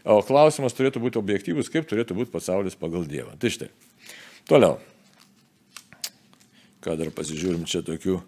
O 0.07 0.21
klausimas 0.23 0.77
turėtų 0.79 1.03
būti 1.03 1.19
objektyvus, 1.19 1.71
kaip 1.73 1.89
turėtų 1.91 2.15
būti 2.21 2.31
pasaulis 2.31 2.79
pagal 2.79 3.07
Dievą. 3.11 3.35
Tai 3.43 3.51
štai. 3.51 3.73
Toliau. 4.47 4.79
Ką 6.87 6.95
dar 7.01 7.11
pasižiūrim 7.11 7.65
čia 7.67 7.83
tokių 7.83 8.21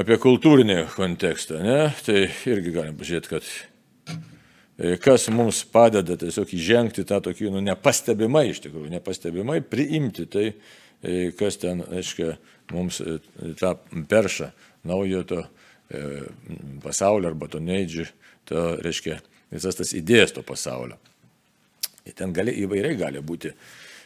apie 0.00 0.18
kultūrinį 0.20 0.80
kontekstą, 0.92 1.62
ne? 1.64 1.78
tai 2.04 2.26
irgi 2.50 2.74
galim 2.74 2.98
pažiūrėti, 2.98 3.30
kad 3.30 3.48
e, 4.76 4.96
kas 5.00 5.28
mums 5.32 5.62
padeda 5.72 6.18
tiesiog 6.20 6.50
įžengti 6.58 7.06
tą 7.08 7.22
tokį, 7.24 7.48
nu, 7.54 7.62
nepastebimai 7.64 8.48
iš 8.50 8.64
tikrųjų, 8.66 8.90
nepastebimai 8.98 9.60
priimti 9.64 10.26
tai, 10.28 10.50
e, 11.00 11.30
kas 11.38 11.56
ten, 11.62 11.80
aiškiai, 11.88 12.34
mums 12.74 13.00
e, 13.00 13.16
tą 13.60 13.76
peršą 14.10 14.50
naujo 14.88 15.22
to 15.28 15.44
pasaulio 16.82 17.28
arba 17.28 17.46
to 17.52 17.60
neidžių, 17.62 18.06
to, 18.48 18.62
reiškia, 18.82 19.18
visas 19.52 19.76
tas 19.78 19.92
idėjas 19.94 20.32
to 20.34 20.42
pasaulio. 20.46 20.96
Ir 22.08 22.16
ten 22.16 22.32
gali, 22.34 22.54
įvairiai 22.64 22.96
gali 22.98 23.20
būti 23.24 23.52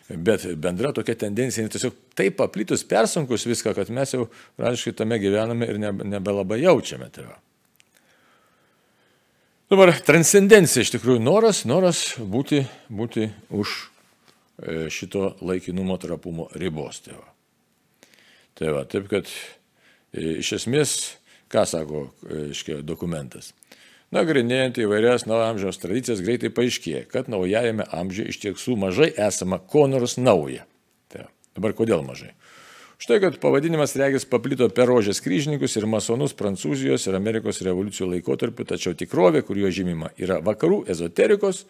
Bet 0.08 0.47
bendra 0.56 0.88
tokia 0.97 1.12
tendencija, 1.20 1.68
tiesiog 1.68 1.97
taip 2.16 2.38
paplitus 2.38 2.80
persunkus 2.88 3.44
viską, 3.44 3.75
kad 3.76 3.90
mes 3.92 4.14
jau, 4.14 4.25
raiškai, 4.56 4.94
tame 4.97 5.18
gyvename 5.20 5.68
ir 5.68 5.80
nebelabai 5.85 6.62
jaučiame 6.62 7.11
tai. 7.12 7.26
Dabar 9.68 9.92
transcendencija 10.00 10.87
iš 10.87 10.94
tikrųjų 10.94 11.20
noras, 11.20 11.66
noras 11.68 12.00
būti, 12.16 12.62
būti 12.88 13.28
už 13.52 13.75
e, 13.76 14.88
šito 14.88 15.35
laikinumo 15.44 15.99
trapumo 16.00 16.49
ribos. 16.56 17.02
Tai 17.04 17.18
va. 17.18 17.28
Tai 18.56 18.73
va, 18.78 18.87
taip 18.88 19.12
kad 19.12 19.28
e, 19.28 19.57
iš 20.12 20.52
esmės, 20.60 20.96
ką 21.52 21.64
sako 21.68 22.08
e, 22.28 22.80
dokumentas. 22.86 23.52
Nagrinėjant 24.14 24.78
įvairias 24.80 25.26
naujo 25.28 25.44
amžiaus 25.50 25.80
tradicijas, 25.82 26.22
greitai 26.24 26.48
paaiškėja, 26.54 27.04
kad 27.12 27.28
naujajame 27.28 27.84
amžiuje 27.92 28.32
iš 28.32 28.38
tiesų 28.44 28.76
mažai 28.80 29.10
esama 29.12 29.58
ko 29.60 29.84
nors 29.90 30.16
nauja. 30.16 30.64
Tai, 31.12 31.26
dabar 31.58 31.76
kodėl 31.76 32.00
mažai? 32.06 32.32
Štai, 32.99 33.21
kad 33.23 33.37
pavadinimas 33.38 33.93
regis 33.95 34.25
paplito 34.26 34.67
per 34.75 34.88
rožės 34.90 35.21
kryžininkus 35.23 35.76
ir 35.78 35.85
masonus 35.87 36.33
Prancūzijos 36.35 37.05
ir 37.07 37.14
Amerikos 37.14 37.61
revoliucijų 37.62 38.09
laikotarpiu, 38.11 38.67
tačiau 38.67 38.97
tikrovė, 38.99 39.45
kur 39.47 39.61
jo 39.61 39.71
žymima, 39.71 40.11
yra 40.19 40.40
vakarų 40.43 40.81
ezoterikos, 40.90 41.61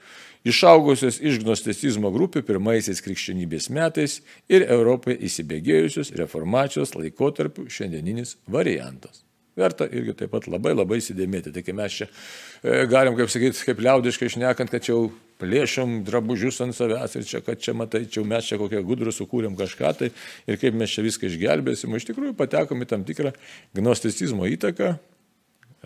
išaugusios 0.49 1.21
iš 1.21 1.43
gnostecizmo 1.43 2.09
grupių 2.15 2.41
pirmaisiais 2.49 3.05
krikščionybės 3.05 3.69
metais 3.77 4.23
ir 4.49 4.65
Europai 4.73 5.19
įsibėgėjusios 5.29 6.15
reformacijos 6.17 6.97
laikotarpiu 6.97 7.69
šiandieninis 7.69 8.39
variantas. 8.49 9.21
Verta 9.59 9.85
irgi 9.85 10.17
taip 10.17 10.33
pat 10.33 10.49
labai 10.49 10.73
labai 10.73 11.03
įsidėmėti. 11.03 11.53
Tai 11.53 11.77
mes 11.77 12.01
čia 12.01 12.09
e, 12.09 12.87
galim, 12.89 13.21
kaip 13.21 13.29
sakyti, 13.29 13.67
kaip 13.69 13.85
liaudiškai 13.85 14.33
išnekant, 14.33 14.73
kad 14.73 14.81
čia 14.81 14.95
jau 14.95 15.11
plėšom 15.39 16.03
drabužius 16.07 16.61
ant 16.65 16.77
savęs 16.77 17.17
ir 17.19 17.27
čia, 17.29 17.41
kad 17.47 17.61
čia 17.63 17.75
matai, 17.77 18.05
čia 18.11 18.25
mes 18.27 18.49
čia 18.49 18.59
kokią 18.61 18.83
gudrų 18.87 19.15
sukūrėm 19.15 19.57
kažką 19.59 19.93
tai 20.01 20.11
ir 20.47 20.61
kaip 20.61 20.77
mes 20.79 20.93
čia 20.93 21.05
viską 21.07 21.31
išgelbėsim. 21.31 21.95
Iš 21.95 22.09
tikrųjų 22.11 22.35
patekom 22.39 22.83
į 22.83 22.91
tam 22.91 23.07
tikrą 23.09 23.33
gnosticizmo 23.79 24.49
įtaką, 24.51 24.97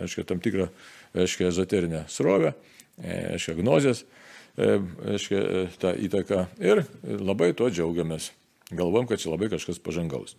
aiškiai, 0.00 0.26
tam 0.28 0.42
tikrą, 0.42 0.68
aiškiai, 1.14 1.50
ezoterinę 1.52 2.04
srovę, 2.12 2.54
e, 2.98 3.18
aiškiai, 3.36 3.58
gnozės, 3.60 4.04
e, 4.56 4.78
aiškiai, 5.14 5.66
tą 5.82 5.96
įtaką 6.08 6.46
ir 6.62 6.86
labai 7.02 7.52
tuo 7.56 7.70
džiaugiamės. 7.72 8.32
Galvom, 8.72 9.04
kad 9.04 9.20
čia 9.20 9.28
labai 9.28 9.50
kažkas 9.52 9.76
pažangaus. 9.84 10.32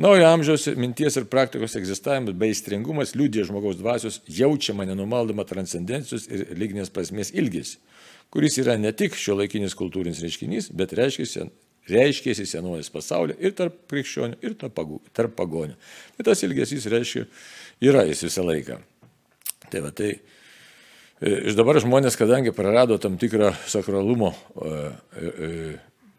Naujo 0.00 0.24
amžiaus 0.24 0.70
minties 0.80 1.18
ir 1.20 1.26
praktikos 1.28 1.74
egzistavimas 1.76 2.36
bei 2.40 2.54
stringumas 2.56 3.12
liūdė 3.12 3.44
žmogaus 3.44 3.76
dvasios 3.76 4.22
jaučiamą 4.24 4.86
nenumaldomą 4.88 5.44
transcendencijos 5.48 6.24
ir 6.32 6.46
lyginės 6.56 6.92
prasmės 6.94 7.34
ilgis, 7.36 7.74
kuris 8.32 8.58
yra 8.62 8.78
ne 8.80 8.92
tik 8.96 9.18
šio 9.18 9.36
laikinis 9.40 9.76
kultūrinis 9.78 10.22
reiškinys, 10.24 10.70
bet 10.76 10.94
reiškėsi, 10.96 11.48
reiškėsi 11.90 12.46
senovės 12.48 12.90
pasaulyje 12.92 13.36
ir 13.44 13.54
tarp 13.58 13.76
krikščionių, 13.90 14.40
ir 14.44 14.56
tarp 14.60 15.36
pagonių. 15.36 15.76
Tai 16.16 16.26
tas 16.30 16.42
ilgesys 16.46 16.88
reiškia, 16.90 17.26
yra 17.84 18.04
jis 18.08 18.24
visą 18.28 18.44
laiką. 18.46 18.80
Tai 19.70 19.82
va, 19.84 19.90
tai 19.96 20.10
e, 20.14 21.34
iš 21.50 21.58
dabar 21.58 21.80
žmonės, 21.82 22.18
kadangi 22.20 22.54
prarado 22.56 22.98
tam 23.02 23.18
tikrą 23.20 23.52
sakralumo 23.70 24.32
e, 24.32 24.72
e, 25.18 25.52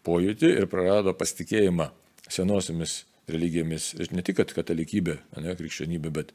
pojūtį 0.05 0.53
ir 0.59 0.69
prarado 0.71 1.15
pasitikėjimą 1.17 1.89
senosiamis 2.29 3.03
religijomis. 3.31 3.93
Ir 3.99 4.13
ne 4.13 4.25
tik 4.25 4.43
katalikybė, 4.53 5.17
ne 5.41 5.57
krikščionybė, 5.57 6.11
bet 6.13 6.33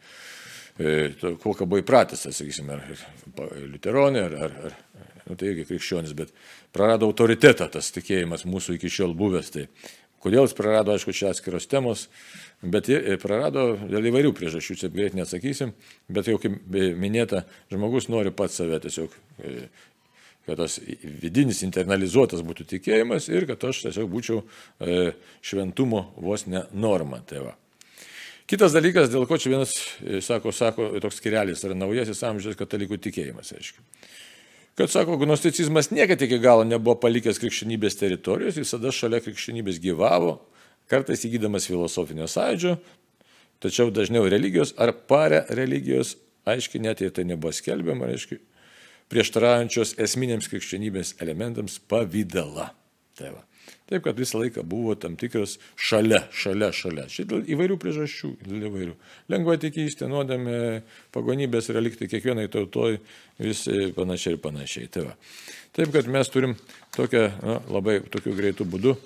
to, 1.21 1.35
kokią 1.43 1.67
buvo 1.69 1.83
įpratęs, 1.83 2.25
sakysime, 2.33 2.79
ar 2.79 3.59
liuteronė, 3.69 4.23
ar, 4.25 4.37
ar, 4.47 4.55
ar 4.71 4.77
nu, 5.31 5.39
tai 5.39 5.53
irgi 5.53 5.69
krikščionis, 5.71 6.15
bet 6.19 6.35
prarado 6.75 7.09
autoritetą 7.09 7.71
tas 7.73 7.91
tikėjimas 7.95 8.47
mūsų 8.49 8.77
iki 8.77 8.91
šiol 8.93 9.15
buvęs. 9.19 9.53
Tai 9.55 9.67
kodėl 10.21 10.45
jis 10.47 10.57
prarado, 10.57 10.95
aišku, 10.95 11.15
čia 11.17 11.31
atskiros 11.33 11.69
temos, 11.71 12.09
bet 12.61 12.91
prarado 13.23 13.73
dėl 13.81 14.11
įvairių 14.11 14.35
priežasčių, 14.37 14.77
čia 14.83 14.93
greit 14.93 15.17
neatsakysim, 15.17 15.73
bet 16.13 16.29
jau 16.29 16.37
kaip 16.43 16.59
minėta, 17.01 17.47
žmogus 17.73 18.11
nori 18.13 18.35
pats 18.35 18.61
save 18.61 18.83
tiesiog 18.85 19.17
e, 19.41 19.71
kad 20.49 20.61
tas 20.61 20.79
vidinis 21.23 21.63
internalizuotas 21.67 22.43
būtų 22.45 22.67
tikėjimas 22.75 23.29
ir 23.31 23.47
kad 23.49 23.65
aš 23.71 23.85
tiesiog 23.87 24.09
būčiau 24.13 24.43
e, 24.43 25.13
šventumo 25.47 26.09
vos 26.21 26.47
ne 26.51 26.65
norma. 26.73 27.21
Tai 27.29 27.45
va. 27.49 27.57
Kitas 28.51 28.75
dalykas, 28.75 29.13
dėl 29.13 29.29
ko 29.31 29.39
čia 29.39 29.53
vienas 29.53 29.77
e, 30.03 30.19
sako, 30.25 30.51
sako 30.51 30.89
toks 31.03 31.21
skirelis, 31.21 31.63
yra 31.67 31.77
naujasis 31.79 32.25
amžiaus 32.27 32.59
katalikų 32.59 32.99
tikėjimas, 33.05 33.53
aiškiai. 33.55 33.85
Kad, 34.79 34.91
sako, 34.91 35.19
gnosticizmas 35.21 35.91
niekada 35.91 36.25
iki 36.25 36.39
galo 36.41 36.65
nebuvo 36.65 36.97
palikęs 37.03 37.41
krikščionybės 37.43 37.99
teritorijos, 38.01 38.61
visada 38.61 38.93
šalia 38.95 39.21
krikščionybės 39.25 39.81
gyvavo, 39.83 40.39
kartais 40.91 41.25
įgydamas 41.27 41.67
filosofinio 41.69 42.29
sąjūdžio, 42.31 42.77
tačiau 43.61 43.91
dažniau 43.95 44.29
religijos 44.31 44.73
ar 44.81 44.95
pare 45.11 45.43
religijos, 45.59 46.15
aiškiai, 46.49 46.83
net 46.87 47.03
jei 47.05 47.13
tai 47.15 47.27
nebuvo 47.29 47.53
skelbiama, 47.55 48.09
aiškiai, 48.15 48.41
prieštaraujančios 49.11 49.97
esminėms 50.01 50.49
krikščionybės 50.51 51.17
elementams 51.21 51.81
pavydala. 51.91 52.71
Tai 53.19 53.35
va. 53.35 53.45
Taip, 53.91 54.05
kad 54.05 54.19
visą 54.19 54.39
laiką 54.39 54.63
buvo 54.67 54.95
tam 54.95 55.17
tikras 55.19 55.57
šalia, 55.75 56.23
šalia, 56.31 56.71
šalia. 56.75 57.07
Šitą 57.11 57.41
įvairių 57.51 57.77
priežasčių, 57.83 58.31
įvairių. 58.47 58.95
Lengva 59.33 59.57
tikystė, 59.61 60.07
nuodėmė, 60.11 60.59
pagonybės 61.15 61.73
reliktai 61.75 62.07
kiekvienai 62.13 62.47
tautoj 62.53 63.01
vis 63.43 63.65
panašiai 63.97 64.37
ir 64.37 64.43
panašiai. 64.45 64.91
Tai 64.95 65.09
va. 65.09 65.17
Taip, 65.75 65.93
kad 65.95 66.09
mes 66.11 66.31
turim 66.31 66.57
tokią, 66.97 67.27
na, 67.43 67.59
labai 67.71 68.01
tokiu 68.11 68.35
greitų 68.39 68.67
būdu, 68.71 68.97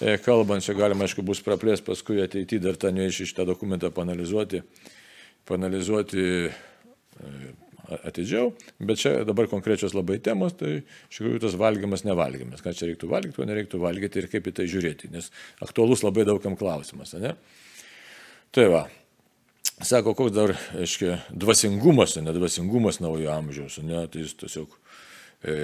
e, 0.00 0.16
kalbant, 0.24 0.64
čia 0.64 0.76
galima, 0.76 1.08
aišku, 1.08 1.24
bus 1.24 1.42
praplės 1.44 1.84
paskui 1.84 2.22
ateityje 2.24 2.64
dar 2.68 2.80
tą 2.80 2.92
neiš 2.92 3.24
iš 3.26 3.36
tą 3.36 3.48
dokumentą 3.48 3.92
panalizuoti, 3.92 4.62
panalizuoti 5.48 6.26
e, 6.46 6.50
atidžiau, 7.94 8.50
bet 8.82 9.00
čia 9.02 9.12
dabar 9.28 9.48
konkrečios 9.50 9.94
labai 9.96 10.18
temos, 10.24 10.56
tai 10.58 10.80
iš 10.80 11.18
tikrųjų 11.20 11.42
tas 11.46 11.56
valgymas, 11.60 12.04
nevalgymas, 12.06 12.64
ką 12.64 12.74
čia 12.76 12.90
reiktų 12.90 13.10
valgyti, 13.12 13.36
ko 13.38 13.46
nereiktų 13.48 13.80
valgyti 13.82 14.22
ir 14.22 14.28
kaip 14.32 14.50
į 14.50 14.54
tai 14.58 14.68
žiūrėti, 14.72 15.10
nes 15.14 15.30
aktualus 15.64 16.04
labai 16.06 16.26
daugam 16.28 16.58
klausimas, 16.58 17.14
ne? 17.20 17.34
Tai 18.54 18.66
va, 18.72 18.82
sako, 19.84 20.14
koks 20.18 20.34
dar, 20.34 20.54
aiškiai, 20.78 21.18
dvasingumas, 21.30 22.16
ne 22.22 22.36
dvasingumas 22.36 23.02
naujo 23.04 23.32
amžiaus, 23.34 23.80
ne, 23.84 24.06
tai 24.12 24.24
jis 24.24 24.36
tiesiog, 24.42 24.78
e, 25.44 25.56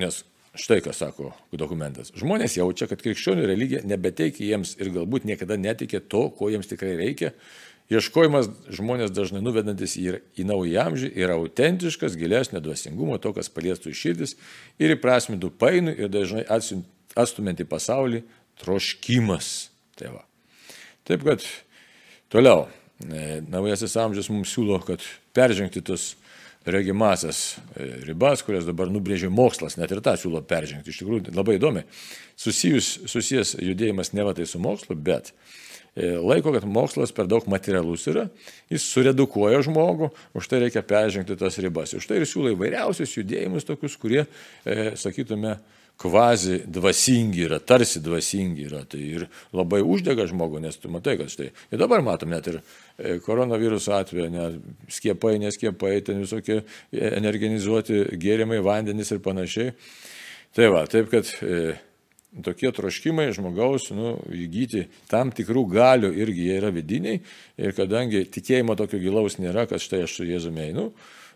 nes 0.00 0.22
štai 0.54 0.80
ką 0.84 0.94
sako 0.94 1.32
dokumentas. 1.58 2.12
Žmonės 2.18 2.56
jaučia, 2.58 2.86
kad 2.90 3.02
krikščionių 3.02 3.46
religija 3.50 3.82
nebeteikia 3.86 4.52
jiems 4.52 4.76
ir 4.78 4.92
galbūt 4.94 5.26
niekada 5.26 5.58
netikė 5.58 6.00
to, 6.10 6.28
ko 6.36 6.50
jiems 6.52 6.70
tikrai 6.70 6.94
reikia. 7.00 7.32
Ieškojimas 7.92 8.48
žmonės 8.72 9.12
dažnai 9.12 9.42
nuvedantis 9.44 9.98
į, 10.00 10.20
į 10.40 10.46
naują 10.48 10.86
amžių 10.88 11.10
yra 11.12 11.36
autentiškas, 11.36 12.16
gilesnio 12.16 12.62
dvasingumo, 12.64 13.18
to, 13.20 13.34
kas 13.36 13.52
paliestų 13.52 13.92
širdis 13.92 14.38
ir 14.80 14.96
įprasmintų 14.96 15.52
painų 15.60 15.92
ir 15.98 16.12
dažnai 16.12 16.46
atstumint 16.48 17.60
į 17.60 17.68
pasaulį 17.68 18.24
troškimas. 18.62 19.52
Tai 20.00 20.16
va. 20.16 20.24
Taip 21.04 21.28
kad 21.28 21.44
Toliau, 22.34 22.66
e, 23.14 23.42
naujasis 23.46 23.92
amžius 24.02 24.26
mums 24.26 24.50
siūlo, 24.50 24.80
kad 24.82 25.02
peržengti 25.36 25.78
tos 25.86 26.16
regimasias 26.66 27.60
e, 27.76 27.84
ribas, 28.08 28.42
kurias 28.42 28.66
dabar 28.66 28.90
nubrėžė 28.90 29.30
mokslas, 29.30 29.76
net 29.78 29.92
ir 29.94 30.00
tą 30.02 30.16
siūlo 30.18 30.40
peržengti. 30.42 30.90
Iš 30.90 30.98
tikrųjų, 31.04 31.34
labai 31.36 31.60
įdomi. 31.60 31.84
Susijus, 32.34 32.88
susijęs 33.12 33.54
judėjimas 33.62 34.10
ne 34.18 34.26
va 34.26 34.34
tai 34.34 34.48
su 34.50 34.58
mokslu, 34.58 34.96
bet 34.98 35.30
e, 35.30 35.34
laiko, 35.94 36.50
kad 36.54 36.66
mokslas 36.66 37.12
per 37.14 37.28
daug 37.30 37.46
materialus 37.50 38.08
yra, 38.10 38.26
jis 38.72 38.86
suredukuoja 38.90 39.62
žmogų, 39.66 40.10
už 40.34 40.50
tai 40.50 40.64
reikia 40.64 40.82
peržengti 40.86 41.36
tas 41.38 41.58
ribas. 41.62 41.94
Už 41.94 42.08
tai 42.10 42.18
ir 42.18 42.26
siūlo 42.26 42.50
įvairiausius 42.56 43.14
judėjimus 43.20 43.68
tokius, 43.68 43.94
kurie, 44.00 44.24
e, 44.66 44.92
sakytume, 44.98 45.54
kvazi 45.96 46.62
dvasingi 46.66 47.44
yra, 47.46 47.58
tarsi 47.62 48.00
dvasingi 48.02 48.66
yra. 48.66 48.82
Tai 48.90 49.00
ir 49.00 49.26
labai 49.54 49.80
uždega 49.86 50.26
žmogų, 50.30 50.62
nes 50.64 50.78
tu 50.80 50.90
matai, 50.92 51.16
kad 51.20 51.30
štai. 51.30 51.50
Ir 51.70 51.80
dabar 51.80 52.02
matom 52.04 52.32
net 52.34 52.48
ir 52.50 52.58
e, 52.58 53.18
koronaviruso 53.24 53.94
atveju, 53.94 54.26
ne, 54.34 54.48
skiepai, 54.90 55.36
neskiepai, 55.42 55.96
ten 56.06 56.22
visokie 56.24 56.60
e, 56.60 56.64
energinizuoti 57.12 58.18
gėrimai, 58.20 58.58
vandenys 58.64 59.14
ir 59.14 59.22
panašiai. 59.24 59.74
Tai 60.54 60.70
va, 60.74 60.84
taip 60.90 61.10
kad 61.14 61.30
e, 61.42 61.76
tokie 62.42 62.70
troškimai 62.74 63.28
žmogaus 63.36 63.90
nu, 63.94 64.16
įgyti 64.34 64.88
tam 65.10 65.30
tikrų 65.34 65.66
galių 65.74 66.10
irgi 66.18 66.48
jie 66.48 66.56
yra 66.58 66.72
vidiniai 66.74 67.20
ir 67.60 67.74
kadangi 67.76 68.24
tikėjimo 68.26 68.74
tokio 68.78 68.98
gilaus 69.02 69.38
nėra, 69.38 69.68
kad 69.70 69.82
štai 69.82 70.04
aš 70.06 70.16
su 70.18 70.26
Jėzumi 70.26 70.68
einu, 70.68 70.88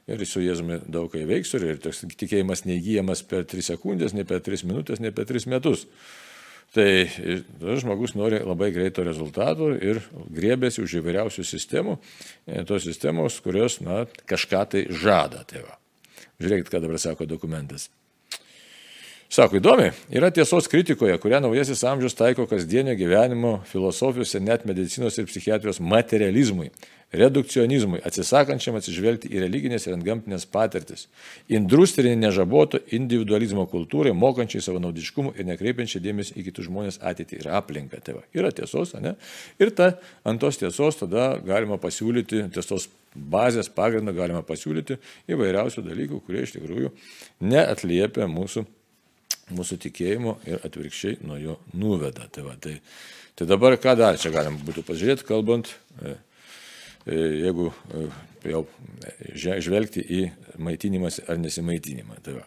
ir 0.09 0.25
su 0.27 0.43
Jėzumi 0.43 0.81
daug 0.89 1.11
ką 1.13 1.21
įveiksiu 1.23 1.61
ir 1.67 1.83
toks 1.83 2.07
tikėjimas 2.19 2.65
neįgyjamas 2.69 3.23
per 3.29 3.45
3 3.49 3.67
sekundės, 3.75 4.17
ne 4.17 4.25
per 4.29 4.41
3 4.45 4.65
minutės, 4.69 5.03
ne 5.05 5.13
per 5.15 5.29
3 5.29 5.49
metus. 5.53 5.87
Tai 6.77 6.89
tas 7.09 7.81
žmogus 7.81 8.13
nori 8.13 8.43
labai 8.45 8.69
greito 8.75 9.05
rezultato 9.05 9.71
ir 9.73 10.03
griebėsi 10.13 10.83
už 10.85 10.99
įvairiausių 11.01 11.45
sistemų, 11.49 11.97
e, 12.45 12.65
tos 12.69 12.85
sistemos, 12.85 13.39
kurios 13.41 13.79
na, 13.81 14.03
kažką 14.29 14.65
tai 14.75 14.85
žada. 14.93 15.47
Tai 15.49 15.65
va. 15.65 15.79
Žiūrėkit, 16.39 16.69
ką 16.69 16.83
dabar 16.85 17.01
sako 17.01 17.25
dokumentas. 17.25 17.89
Sako, 19.29 19.59
įdomi, 19.61 19.91
yra 20.09 20.31
tiesos 20.33 20.71
kritikoje, 20.73 21.13
kurią 21.21 21.43
naujasis 21.45 21.83
amžius 21.85 22.17
taiko 22.17 22.47
kasdienio 22.49 22.95
gyvenimo 22.97 23.59
filosofijose, 23.69 24.41
net 24.41 24.65
medicinos 24.65 25.19
ir 25.21 25.27
psichiatrijos 25.29 25.83
materializmui 25.85 26.71
redukcionizmui, 27.13 28.03
atsisakančiam 28.05 28.77
atsižvelgti 28.77 29.31
į 29.33 29.41
religinės 29.41 29.87
ir 29.87 29.95
antgamtinės 29.97 30.45
patirtis, 30.53 31.07
industrinį 31.49 32.19
nežaboto 32.21 32.81
individualizmo 32.93 33.65
kultūrai, 33.71 34.13
mokančiai 34.13 34.65
savanaudiškumų 34.65 35.33
ir 35.39 35.49
nekreipiančiai 35.49 36.05
dėmesį 36.05 36.37
į 36.37 36.47
kitus 36.51 36.69
žmonės 36.69 37.01
ateitį 37.01 37.41
ir 37.41 37.51
aplinką. 37.61 38.03
Tai 38.05 38.19
va, 38.19 38.25
yra 38.37 38.53
tiesos, 38.53 38.93
ne? 39.01 39.15
Ir 39.61 39.73
ta, 39.77 39.95
ant 40.29 40.41
tos 40.43 40.61
tiesos 40.61 41.01
tada 41.01 41.31
galima 41.45 41.81
pasiūlyti, 41.81 42.45
tiesos 42.53 42.91
bazės 43.17 43.73
pagrindą 43.73 44.13
galima 44.13 44.45
pasiūlyti 44.45 44.99
įvairiausių 45.33 45.87
dalykų, 45.89 46.21
kurie 46.27 46.45
iš 46.45 46.59
tikrųjų 46.59 46.93
neatliepia 47.41 48.29
mūsų, 48.29 48.67
mūsų 49.55 49.79
tikėjimo 49.85 50.39
ir 50.49 50.65
atvirkščiai 50.67 51.21
nuo 51.27 51.39
jo 51.41 51.59
nuveda. 51.75 52.29
Tai, 52.33 52.47
va, 52.47 52.57
tai, 52.61 52.79
tai 53.39 53.49
dabar 53.49 53.79
ką 53.81 53.97
dar 53.99 54.19
čia 54.21 54.33
galim 54.35 54.59
būtų 54.65 54.85
pažiūrėti, 54.89 55.27
kalbant. 55.29 55.73
E, 56.03 56.17
E, 57.09 57.17
jeigu 57.17 57.71
e, 57.95 58.05
jau 58.53 58.67
žvelgti 59.65 60.03
į 60.03 60.23
maitinimas 60.61 61.23
ar 61.25 61.39
nesimaitinimą. 61.41 62.19
Tai 62.25 62.37
va. 62.37 62.45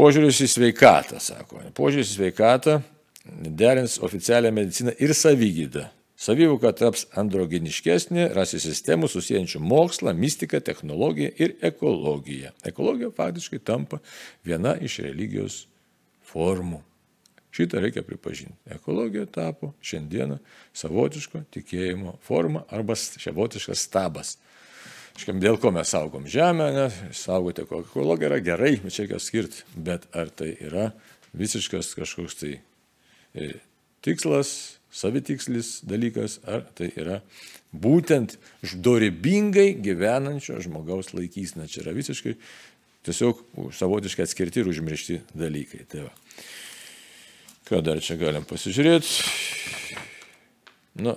Požiūris 0.00 0.40
į 0.46 0.48
sveikatą, 0.48 1.20
sako. 1.20 1.60
Požiūris 1.76 2.14
į 2.14 2.16
sveikatą 2.16 2.78
derins 3.60 3.98
oficialią 4.00 4.52
mediciną 4.54 4.94
ir 5.02 5.12
savygydą. 5.16 5.84
Savivoka 6.20 6.68
taps 6.76 7.06
androgeniškesnė, 7.16 8.26
rasi 8.36 8.58
sistemų 8.60 9.08
susijančių 9.08 9.62
mokslą, 9.64 10.12
mystiką, 10.12 10.58
technologiją 10.60 11.30
ir 11.40 11.54
ekologiją. 11.64 12.50
Ekologija 12.68 13.08
faktiškai 13.16 13.60
tampa 13.64 14.02
viena 14.44 14.74
iš 14.76 14.98
religijos 15.06 15.62
formų. 16.28 16.82
Šitą 17.56 17.80
reikia 17.80 18.04
pripažinti. 18.04 18.52
Ekologija 18.68 19.24
tapo 19.32 19.72
šiandieną 19.80 20.36
savotiško 20.76 21.40
tikėjimo 21.56 22.18
forma 22.22 22.66
arba 22.68 22.94
savotiškas 23.00 23.86
stabas. 23.88 24.34
Iškiam, 25.16 25.40
dėl 25.40 25.56
ko 25.60 25.72
mes 25.72 25.88
saugom 25.88 26.28
žemę, 26.30 26.66
ne? 26.76 26.84
saugoti 27.16 27.64
ekologija 27.64 28.28
yra 28.28 28.42
gerai, 28.44 28.74
čia 28.86 29.06
reikia 29.06 29.22
skirti, 29.24 29.64
bet 29.74 30.04
ar 30.12 30.28
tai 30.28 30.52
yra 30.60 30.90
visiškas 31.32 31.94
kažkoks 31.96 32.38
tai 32.42 32.52
e, 33.34 33.50
tikslas, 34.04 34.79
savitikslis 34.90 35.80
dalykas, 35.86 36.38
ar 36.48 36.64
tai 36.76 36.90
yra 36.98 37.20
būtent 37.70 38.36
dorybingai 38.82 39.74
gyvenančio 39.82 40.58
žmogaus 40.64 41.12
laikysna. 41.14 41.68
Čia 41.70 41.84
yra 41.84 41.94
visiškai 41.96 42.34
tiesiog 43.06 43.44
savotiškai 43.76 44.26
atskirti 44.26 44.62
ir 44.62 44.70
užmiršti 44.70 45.20
dalykai. 45.38 45.84
Tai 45.90 46.06
va. 46.08 46.14
Ką 47.70 47.82
dar 47.86 48.02
čia 48.02 48.18
galim 48.18 48.46
pasižiūrėti? 48.50 49.98
Na, 51.00 51.14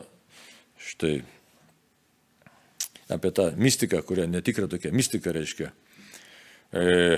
štai 0.78 1.16
apie 3.14 3.32
tą 3.34 3.50
mistiką, 3.58 4.04
kurią 4.06 4.28
netikra 4.30 4.70
tokia 4.70 4.94
mistika 4.94 5.34
reiškia. 5.34 5.72
E, 6.74 7.18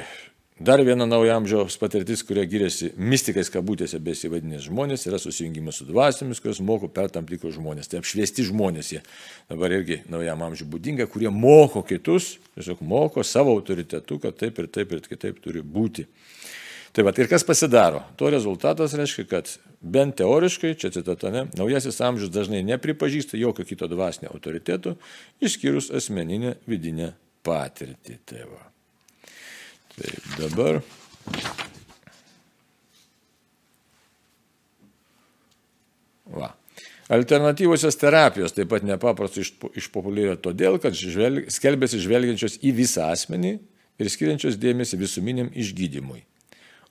dar 0.60 0.80
viena 0.86 1.06
nauja 1.06 1.36
amžiaus 1.36 1.76
patirtis, 1.80 2.24
kuria 2.24 2.46
giriasi 2.48 2.94
mistikais 2.96 3.52
kabutėse 3.52 4.00
besivadinės 4.04 4.70
žmonės, 4.70 5.04
yra 5.10 5.20
susijungimas 5.20 5.82
su 5.82 5.88
dvasiomis, 5.90 6.40
kurios 6.44 6.62
moko 6.64 6.88
per 6.88 7.12
tam 7.12 7.28
tikrus 7.28 7.58
žmonės. 7.58 7.92
Tai 7.92 8.00
apšviesti 8.00 8.48
žmonės 8.48 8.94
jie 8.94 9.02
dabar 9.52 9.76
irgi 9.76 10.02
naujam 10.12 10.46
amžiui 10.48 10.70
būdinga, 10.72 11.10
kurie 11.12 11.32
moko 11.34 11.84
kitus, 11.84 12.38
tiesiog 12.56 12.84
moko 12.88 13.24
savo 13.24 13.56
autoritetu, 13.58 14.20
kad 14.24 14.40
taip 14.40 14.64
ir 14.64 14.72
taip 14.72 14.96
ir 14.96 15.04
kitaip 15.06 15.42
turi 15.44 15.64
būti. 15.64 16.08
Tai 16.96 17.04
va, 17.04 17.12
ir 17.20 17.28
kas 17.28 17.44
pasidaro? 17.44 18.06
To 18.16 18.30
rezultatas 18.32 18.94
reiškia, 18.96 19.26
kad 19.28 19.50
bent 19.84 20.16
teoriškai, 20.22 20.78
čia 20.80 20.94
citata, 20.96 21.28
ne, 21.34 21.42
naujasis 21.60 22.00
amžius 22.00 22.32
dažnai 22.32 22.62
nepripažįsta 22.64 23.36
jokio 23.36 23.68
kito 23.68 23.90
dvasinio 23.92 24.32
autoriteto, 24.32 24.96
išskyrus 25.44 25.92
asmeninę 25.92 26.56
vidinę 26.72 27.12
patirtį. 27.44 28.18
Tai 28.24 28.48
va. 28.48 28.64
Tai 29.96 30.12
dabar. 30.38 30.82
Va. 36.36 36.52
Alternatyvusios 37.16 37.98
terapijos 38.02 38.56
taip 38.56 38.72
pat 38.72 38.86
nepaprastai 38.88 39.46
išpopuliarėjo 39.78 40.38
todėl, 40.48 40.80
kad 40.82 40.96
žvelg, 40.98 41.52
skelbėsi 41.54 42.02
žvelgiančios 42.02 42.58
į 42.66 42.74
visą 42.82 43.12
asmenį 43.14 43.58
ir 44.02 44.10
skiriančios 44.12 44.58
dėmesį 44.60 45.00
visuminiam 45.04 45.52
išgydymui 45.54 46.24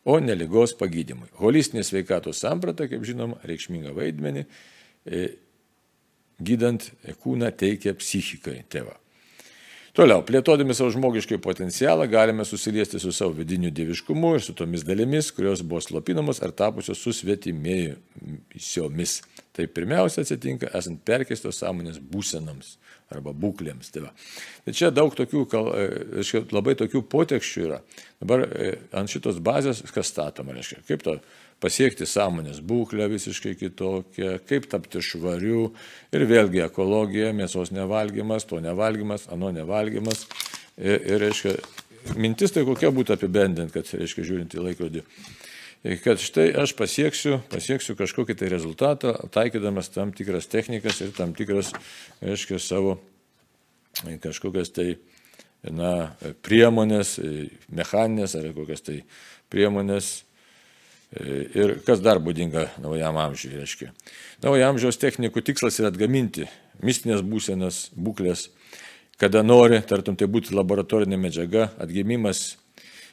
o 0.04 0.18
ne 0.20 0.34
lygos 0.36 0.74
pagydymui. 0.76 1.30
Holistinė 1.40 1.84
sveikatos 1.86 2.42
samprata, 2.44 2.86
kaip 2.90 3.04
žinom, 3.08 3.38
reikšmingą 3.48 3.94
vaidmenį 3.96 4.44
e, 4.44 5.24
gydant 6.44 6.90
kūną 7.24 7.50
teikia 7.56 7.96
psichikai 7.96 8.60
tėva. 8.68 8.98
Toliau, 9.94 10.24
plėtodami 10.26 10.74
savo 10.74 10.90
žmogiškai 10.90 11.36
potencialą, 11.38 12.08
galime 12.10 12.42
susiliesti 12.42 12.98
su 12.98 13.12
savo 13.14 13.30
vidiniu 13.36 13.70
dieviškumu 13.70 14.32
ir 14.34 14.42
su 14.42 14.50
tomis 14.58 14.82
dalimis, 14.82 15.28
kurios 15.36 15.62
buvo 15.62 15.78
slopinamos 15.84 16.42
ar 16.42 16.50
tapusios 16.50 16.98
susvetimėjusiomis. 17.06 19.12
Tai 19.54 19.68
pirmiausia 19.70 20.26
atsitinka 20.26 20.66
esant 20.74 20.98
perkeistos 21.06 21.62
sąmonės 21.62 22.02
būsenams 22.10 22.74
arba 23.14 23.30
būklėms. 23.38 23.94
Tai, 23.94 24.02
va. 24.08 24.10
tai 24.66 24.74
čia 24.74 24.90
daug 24.90 25.14
tokių, 25.14 25.46
reiškia, 26.18 26.42
labai 26.50 26.74
tokių 26.82 27.06
potekščių 27.14 27.62
yra. 27.68 27.78
Dabar 28.18 28.50
ant 28.98 29.06
šitos 29.14 29.38
bazės 29.46 29.86
kas 29.94 30.10
statoma, 30.10 30.58
reiškia, 30.58 30.82
kaip 30.90 31.06
to 31.06 31.22
pasiekti 31.62 32.06
sąmonės 32.08 32.60
būklę 32.64 33.06
visiškai 33.12 33.54
kitokią, 33.60 34.34
kaip 34.48 34.66
tapti 34.72 35.02
švariu 35.04 35.70
ir 36.14 36.26
vėlgi 36.28 36.64
ekologija, 36.66 37.32
mėsos 37.36 37.72
nevalgymas, 37.74 38.46
to 38.48 38.60
nevalgymas, 38.64 39.28
ano 39.32 39.52
nevalgymas. 39.54 40.26
Ir, 40.74 40.98
ir 40.98 41.22
reiškia, 41.22 41.54
mintis 42.18 42.54
tai 42.54 42.64
kokia 42.66 42.90
būtų 42.94 43.14
apibendinti, 43.14 43.72
kad, 43.76 43.88
reiškia, 43.94 44.26
žiūrint 44.26 44.56
į 44.56 44.64
laikrodį, 44.64 45.04
kad 46.02 46.20
štai 46.20 46.48
aš 46.64 46.74
pasieksiu, 46.78 47.38
pasieksiu 47.52 47.96
kažkokį 47.98 48.36
tai 48.40 48.50
rezultatą, 48.52 49.14
taikydamas 49.32 49.92
tam 49.94 50.12
tikras 50.16 50.48
technikas 50.50 51.00
ir 51.04 51.14
tam 51.16 51.34
tikras, 51.36 51.72
reiškia, 52.24 52.58
savo 52.58 52.98
kažkokias 54.02 54.72
tai 54.74 54.96
na, 55.70 56.14
priemonės, 56.44 57.18
mechaninės 57.72 58.34
ar 58.40 58.50
kokias 58.56 58.82
tai 58.84 59.02
priemonės 59.52 60.23
Ir 61.54 61.76
kas 61.86 62.00
dar 62.02 62.18
būdinga 62.18 62.72
naujam 62.82 63.18
amžiui, 63.22 63.52
reiškia. 63.60 63.92
Naujo 64.42 64.64
amžiaus 64.66 64.98
technikų 64.98 65.44
tikslas 65.46 65.78
yra 65.78 65.92
atgaminti 65.92 66.48
mistinės 66.82 67.22
būsenas, 67.22 67.84
būklės, 67.94 68.48
kada 69.20 69.44
nori, 69.46 69.78
tartum 69.86 70.16
tai 70.18 70.26
būtų 70.26 70.56
laboratorinė 70.58 71.20
medžiaga, 71.20 71.68
atgimimas, 71.78 72.56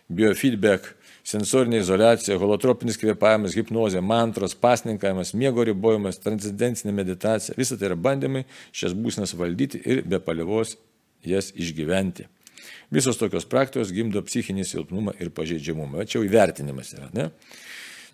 biofeedback, 0.10 0.96
sensorinė 1.28 1.82
izolacija, 1.84 2.40
holotropinis 2.42 2.98
kvėpavimas, 2.98 3.56
hipnozė, 3.58 4.02
mantros, 4.02 4.56
pasninkavimas, 4.58 5.36
miego 5.38 5.66
ribojimas, 5.68 6.20
transcendentinė 6.24 6.96
meditacija. 7.04 7.58
Visą 7.60 7.78
tai 7.78 7.92
yra 7.92 8.00
bandymai 8.00 8.48
šias 8.74 8.98
būsenas 8.98 9.36
valdyti 9.38 9.82
ir 9.86 10.02
be 10.08 10.20
palievos 10.24 10.78
jas 11.28 11.52
išgyventi. 11.54 12.28
Visos 12.92 13.20
tokios 13.20 13.46
praktikos 13.48 13.94
gimdo 13.96 14.22
psichinį 14.26 14.66
silpnumą 14.68 15.14
ir 15.22 15.30
pažeidžiamumą. 15.36 16.04
Čia 16.10 16.20
jau 16.20 16.26
įvertinimas 16.28 16.92
yra. 16.98 17.08
Ne? 17.16 17.30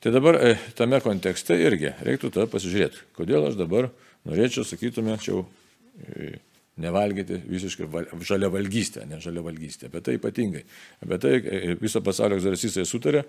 Tai 0.03 0.11
dabar 0.13 0.37
e, 0.41 0.55
tame 0.77 0.99
kontekste 1.01 1.57
irgi 1.57 1.95
reiktų 2.05 2.29
tada 2.35 2.49
pasižiūrėti, 2.51 3.07
kodėl 3.17 3.47
aš 3.49 3.57
dabar 3.57 3.89
norėčiau, 4.27 4.65
sakytume, 4.67 5.15
čia 5.21 5.39
e, 5.41 6.35
nevalgyti 6.81 7.39
visiškai 7.47 7.87
žalia 8.27 8.51
valgystė, 8.53 9.07
ne 9.09 9.17
žalia 9.23 9.41
valgystė. 9.45 9.89
Apie 9.89 10.03
tai 10.05 10.17
ypatingai. 10.19 10.61
Apie 11.01 11.17
tai 11.23 11.33
e, 11.39 11.61
viso 11.81 12.03
pasaulio 12.05 12.37
egzorcistai 12.37 12.85
sutarė, 12.85 13.23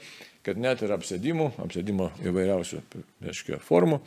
kad 0.44 0.60
net 0.60 0.84
ir 0.84 0.92
apsėdimų, 0.98 1.54
apsėdimo 1.64 2.10
įvairiausių, 2.28 2.82
reiškia, 3.24 3.62
formų, 3.64 4.02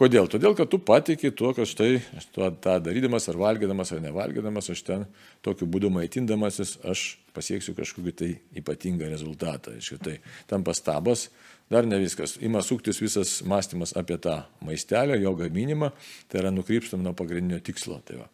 Kodėl? 0.00 0.30
Todėl, 0.32 0.54
kad 0.56 0.70
tu 0.72 0.78
patikė 0.80 1.28
tuo, 1.36 1.50
kad 1.52 1.68
štai 1.68 1.98
tuo, 2.32 2.46
tą 2.64 2.78
darydamas 2.80 3.26
ar 3.28 3.36
valgydamas 3.36 3.90
ar 3.92 3.98
nevalgydamas, 4.00 4.70
aš 4.72 4.80
ten 4.86 5.02
tokiu 5.44 5.66
būdu 5.68 5.90
maitindamasis, 5.92 6.78
aš 6.88 7.02
pasieksiu 7.36 7.74
kažkokį 7.76 8.14
tai 8.16 8.30
ypatingą 8.56 9.10
rezultatą. 9.10 9.74
Iš 9.76 9.98
tai 10.00 10.14
tam 10.48 10.64
pastabas 10.64 11.26
dar 11.68 11.84
ne 11.84 11.98
viskas. 12.00 12.38
Ima 12.40 12.62
suktis 12.64 13.02
visas 13.02 13.42
mąstymas 13.44 13.92
apie 14.00 14.16
tą 14.16 14.38
maistelę, 14.64 15.20
jo 15.20 15.34
gaminimą, 15.36 15.92
tai 16.32 16.40
yra 16.46 16.54
nukrypstam 16.54 17.04
nuo 17.04 17.12
pagrindinio 17.18 17.60
tikslo. 17.60 18.00
Tai 18.00 18.22
va. 18.22 18.30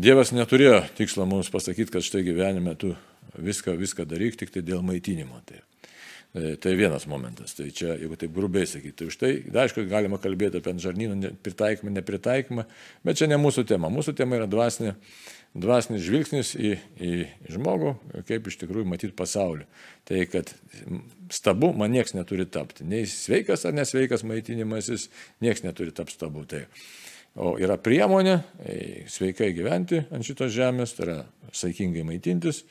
Dievas 0.00 0.32
neturėjo 0.32 0.80
tikslo 0.96 1.28
mums 1.28 1.52
pasakyti, 1.52 1.92
kad 1.92 2.08
štai 2.08 2.24
gyvenime 2.24 2.72
tu 2.80 2.94
viską, 3.36 3.76
viską 3.76 4.08
daryk 4.08 4.40
tik 4.40 4.56
tai 4.56 4.64
dėl 4.64 4.80
maitinimo. 4.80 5.44
Tai. 5.44 5.60
E, 6.34 6.56
tai 6.56 6.74
vienas 6.74 7.04
momentas. 7.06 7.52
Tai 7.52 7.66
čia, 7.76 7.92
jeigu 8.00 8.16
taip 8.16 8.32
grubiai 8.32 8.64
sakyti, 8.64 8.94
tai 8.96 9.08
už 9.10 9.16
tai, 9.20 9.32
da, 9.52 9.66
aišku, 9.66 9.84
galima 9.90 10.16
kalbėti 10.16 10.62
apie 10.62 10.72
žarnyno 10.80 11.32
pritaikymą, 11.44 11.92
nepritaikymą, 11.98 12.64
bet 13.04 13.18
čia 13.20 13.28
ne 13.28 13.36
mūsų 13.36 13.66
tema. 13.68 13.90
Mūsų 13.92 14.14
tema 14.16 14.38
yra 14.38 14.46
dvasinė, 14.48 14.94
dvasinis 15.52 16.06
žvilgsnis 16.06 16.54
į, 16.56 16.70
į 16.96 17.12
žmogų, 17.52 17.92
kaip 18.30 18.48
iš 18.48 18.56
tikrųjų 18.62 18.88
matyti 18.88 19.12
pasaulį. 19.18 19.66
Tai 20.08 20.22
kad 20.32 20.54
stabu 21.36 21.74
man 21.76 21.92
nieks 21.92 22.16
neturi 22.16 22.48
tapti. 22.48 22.88
Nei 22.88 23.04
sveikas 23.04 23.66
ar 23.68 23.76
nesveikas 23.76 24.24
maitinimasis, 24.24 25.10
nieks 25.44 25.60
neturi 25.66 25.92
tapti 25.92 26.16
stabu. 26.16 26.46
Tai. 26.48 26.64
O 27.44 27.54
yra 27.60 27.76
priemonė 27.80 28.38
e, 28.64 28.78
sveikai 29.08 29.52
gyventi 29.56 30.00
ant 30.12 30.24
šitos 30.24 30.52
žemės, 30.52 30.96
tai 30.96 31.06
yra 31.10 31.18
saikingai 31.60 32.08
maitintis 32.08 32.64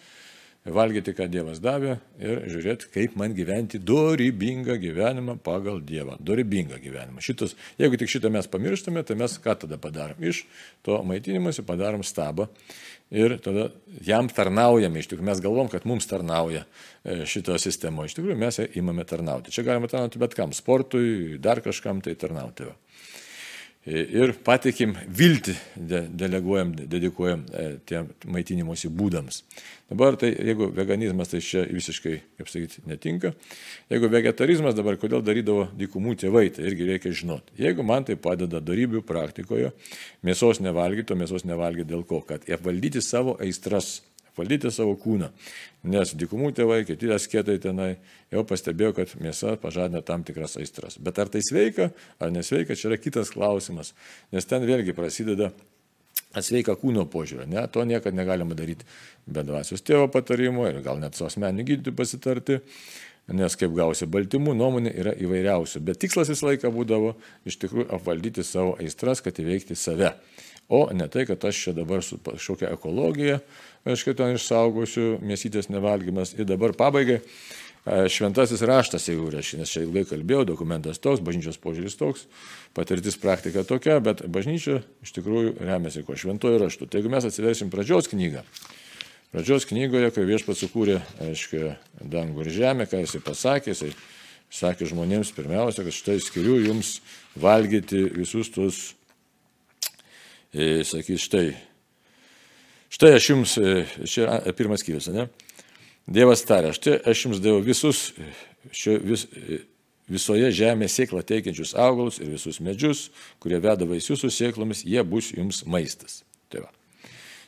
valgyti, 0.66 1.14
ką 1.18 1.26
Dievas 1.32 1.62
davė 1.62 1.96
ir 2.22 2.44
žiūrėti, 2.52 2.90
kaip 2.94 3.16
man 3.18 3.34
gyventi 3.38 3.80
dorybingą 3.82 4.76
gyvenimą 4.82 5.40
pagal 5.42 5.82
Dievą. 5.86 6.20
Dorybingą 6.22 6.78
gyvenimą. 6.82 7.24
Šitas, 7.26 7.56
jeigu 7.82 7.98
tik 7.98 8.12
šitą 8.12 8.30
mes 8.34 8.50
pamirštame, 8.52 9.02
tai 9.08 9.18
mes 9.18 9.40
ką 9.42 9.56
tada 9.64 9.80
padarom? 9.82 10.22
Iš 10.22 10.44
to 10.86 11.00
maitinimuose 11.08 11.66
padarom 11.66 12.06
stabą 12.06 12.48
ir 13.10 13.40
tada 13.42 13.72
jam 14.06 14.30
tarnaujame. 14.30 15.02
Iš 15.02 15.10
tikrųjų, 15.12 15.30
mes 15.32 15.42
galvom, 15.44 15.72
kad 15.72 15.88
mums 15.90 16.06
tarnauja 16.10 16.68
e, 16.68 17.24
šito 17.26 17.58
sistemo. 17.62 18.06
Iš 18.06 18.20
tikrųjų, 18.20 18.38
mes 18.46 18.62
įmame 18.70 19.08
tarnauti. 19.10 19.54
Čia 19.56 19.66
galima 19.66 19.90
tarnauti 19.90 20.22
bet 20.22 20.38
kam, 20.38 20.54
sportui, 20.54 21.40
dar 21.42 21.64
kažkam 21.66 22.06
tai 22.06 22.14
tarnauti. 22.20 22.70
Va 22.70 22.78
ir 23.86 24.34
patikim 24.46 24.94
viltį, 25.10 25.56
de, 25.76 26.02
deleguojam, 26.22 26.74
dedikuojam 26.92 27.46
e, 27.50 27.68
tiem 27.90 28.12
maitinimosi 28.30 28.92
būdams. 28.94 29.42
Dabar 29.92 30.16
tai 30.22 30.30
jeigu 30.36 30.70
veganizmas 30.76 31.34
tai 31.34 31.42
čia 31.44 31.64
visiškai, 31.68 32.14
kaip 32.40 32.52
sakyti, 32.52 32.84
netinka. 32.88 33.34
Jeigu 33.92 34.08
vegetarizmas 34.14 34.78
dabar 34.78 35.00
kodėl 35.02 35.24
darydavo 35.26 35.66
dykumų 35.78 36.16
tėvai, 36.22 36.46
tai 36.56 36.70
irgi 36.70 36.88
reikia 36.92 37.12
žinoti. 37.24 37.58
Jeigu 37.60 37.84
man 37.84 38.06
tai 38.08 38.16
padeda 38.22 38.62
darybių 38.64 39.02
praktikoje, 39.08 39.74
mėsos 40.24 40.62
nevalgyti, 40.64 41.12
o 41.12 41.20
mėsos 41.20 41.48
nevalgyti 41.50 41.90
dėl 41.92 42.06
ko? 42.08 42.22
Kad 42.28 42.48
apvaldyti 42.54 43.02
savo 43.04 43.36
aistras 43.42 43.98
valdyti 44.38 44.72
savo 44.74 44.94
kūną. 45.00 45.32
Nes 45.92 46.14
dykumų 46.18 46.52
tėvai, 46.58 46.84
kiti 46.86 47.10
asketai 47.14 47.58
tenai 47.62 47.96
jau 48.34 48.44
pastebėjo, 48.48 48.94
kad 49.00 49.16
mėsa 49.22 49.56
pažadina 49.62 50.04
tam 50.06 50.26
tikras 50.28 50.60
aistras. 50.62 51.00
Bet 51.02 51.20
ar 51.22 51.32
tai 51.34 51.42
sveika, 51.46 51.90
ar 52.22 52.34
nesveika, 52.34 52.78
čia 52.78 52.92
yra 52.92 53.02
kitas 53.02 53.34
klausimas. 53.34 53.96
Nes 54.32 54.48
ten 54.50 54.66
vėlgi 54.68 54.94
prasideda 54.98 55.52
atsveika 56.38 56.76
kūno 56.80 57.06
požiūrio. 57.12 57.48
Ne, 57.50 57.64
to 57.72 57.84
niekada 57.88 58.16
negalima 58.16 58.56
daryti 58.58 58.88
be 59.28 59.44
dvasios 59.48 59.84
tėvo 59.86 60.08
patarimo 60.12 60.68
ir 60.70 60.82
gal 60.86 61.02
net 61.02 61.18
su 61.18 61.26
asmeniniu 61.28 61.68
gydytoju 61.68 61.98
pasitarti. 61.98 62.62
Nes 63.32 63.54
kaip 63.56 63.72
gausi 63.78 64.08
baltymų, 64.12 64.56
nuomonė 64.58 64.92
yra 64.98 65.12
įvairiausių. 65.24 65.80
Bet 65.88 66.02
tikslas 66.02 66.32
visą 66.32 66.50
laiką 66.50 66.72
būdavo 66.74 67.14
iš 67.48 67.60
tikrųjų 67.62 67.86
apvaldyti 67.96 68.44
savo 68.44 68.74
aistras, 68.82 69.22
kad 69.24 69.38
įveikti 69.40 69.78
save. 69.78 70.10
O 70.70 70.86
ne 70.94 71.08
tai, 71.12 71.26
kad 71.28 71.44
aš 71.46 71.64
čia 71.66 71.74
dabar 71.76 72.04
su 72.04 72.18
kažkokia 72.24 72.72
ekologija, 72.72 73.40
aš 73.84 74.06
kad 74.08 74.20
ten 74.22 74.38
išsaugosiu 74.38 75.18
mėsytės 75.20 75.68
nevalgymas. 75.72 76.36
Ir 76.38 76.48
dabar 76.48 76.72
pabaigai 76.78 77.18
e, 77.20 77.24
šventasis 78.12 78.64
raštas, 78.68 79.10
jeigu 79.10 79.28
reiškia, 79.34 79.60
nes 79.60 79.74
čia 79.74 79.84
ilgai 79.84 80.06
kalbėjau, 80.08 80.46
dokumentas 80.54 81.02
toks, 81.04 81.24
bažnyčios 81.26 81.60
požiūris 81.60 82.00
toks, 82.00 82.24
patirtis 82.78 83.20
praktika 83.20 83.66
tokia, 83.68 84.00
bet 84.04 84.24
bažnyčia 84.32 84.80
iš 85.04 85.12
tikrųjų 85.18 85.58
remiasi 85.60 86.06
ko 86.08 86.16
šventojo 86.16 86.62
raštu. 86.64 86.88
Tai 86.88 87.02
jeigu 87.02 87.12
mes 87.12 87.28
atsiversim 87.28 87.74
pradžios 87.74 88.08
knygą, 88.14 88.46
pradžios 89.36 89.68
knygoje, 89.68 90.14
kai 90.16 90.28
viešpats 90.30 90.64
sukūrė, 90.64 91.02
aiškiai, 91.28 91.76
dangų 92.00 92.46
ir 92.46 92.54
žemę, 92.62 92.88
ką 92.88 93.04
jisai 93.04 93.24
pasakė, 93.28 93.76
jisai 93.76 93.92
sakė 94.52 94.88
žmonėms 94.92 95.32
pirmiausia, 95.36 95.86
kad 95.88 95.96
štai 95.96 96.18
skiriu 96.24 96.58
jums 96.60 97.00
valgyti 97.40 98.04
visus 98.12 98.52
tuos 98.52 98.82
sakys, 100.52 101.24
štai, 101.24 101.54
štai 102.92 103.14
aš 103.16 103.30
jums, 103.30 103.56
e, 103.58 103.86
čia 104.04 104.40
pirmas 104.58 104.84
skyrius, 104.84 105.08
ne? 105.16 105.30
Dievas 106.12 106.44
tarė, 106.44 106.74
štai 106.76 106.98
aš 107.08 107.26
jums 107.26 107.40
daviau 107.40 107.62
visus, 107.64 108.10
šio, 108.76 108.98
vis, 109.00 109.28
e, 109.32 109.62
visoje 110.12 110.50
žemėje 110.52 110.92
sėklą 110.92 111.24
teikiančius 111.24 111.72
augalus 111.80 112.20
ir 112.20 112.34
visus 112.34 112.60
medžius, 112.60 113.06
kurie 113.40 113.62
veda 113.64 113.88
vaisius 113.88 114.26
su 114.26 114.32
sėklomis, 114.34 114.84
jie 114.84 115.04
bus 115.08 115.32
jums 115.32 115.64
maistas. 115.64 116.22
Tai 116.52 116.66
va. 116.66 116.72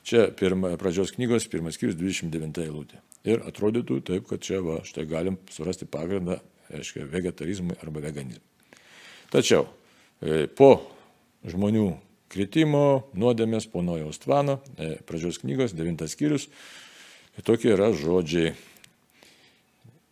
Čia 0.07 0.29
pirma, 0.35 0.73
pradžios 0.79 1.11
knygos, 1.15 1.49
pirmas 1.51 1.75
skyrius, 1.75 1.99
29 1.99 2.63
eilutė. 2.63 3.03
Ir 3.27 3.43
atrodytų 3.47 3.99
taip, 4.07 4.25
kad 4.31 4.43
čia 4.43 4.59
va, 4.63 4.81
štai 4.87 5.05
galim 5.07 5.37
surasti 5.51 5.87
pagrindą, 5.87 6.39
aiškiai, 6.71 7.07
vegetarizmui 7.11 7.75
arba 7.83 8.03
veganizmui. 8.03 8.79
Tačiau 9.31 9.67
po 10.55 10.71
žmonių 11.47 11.87
kritimo, 12.33 13.05
nuodėmės 13.13 13.69
po 13.69 13.83
nojaus 13.85 14.19
tvano, 14.23 14.59
e, 14.77 14.95
pradžios 15.07 15.39
knygos, 15.43 15.75
devintas 15.77 16.17
skyrius. 16.17 16.49
Ir 17.37 17.45
tokie 17.45 17.73
yra 17.73 17.91
žodžiai. 17.97 18.53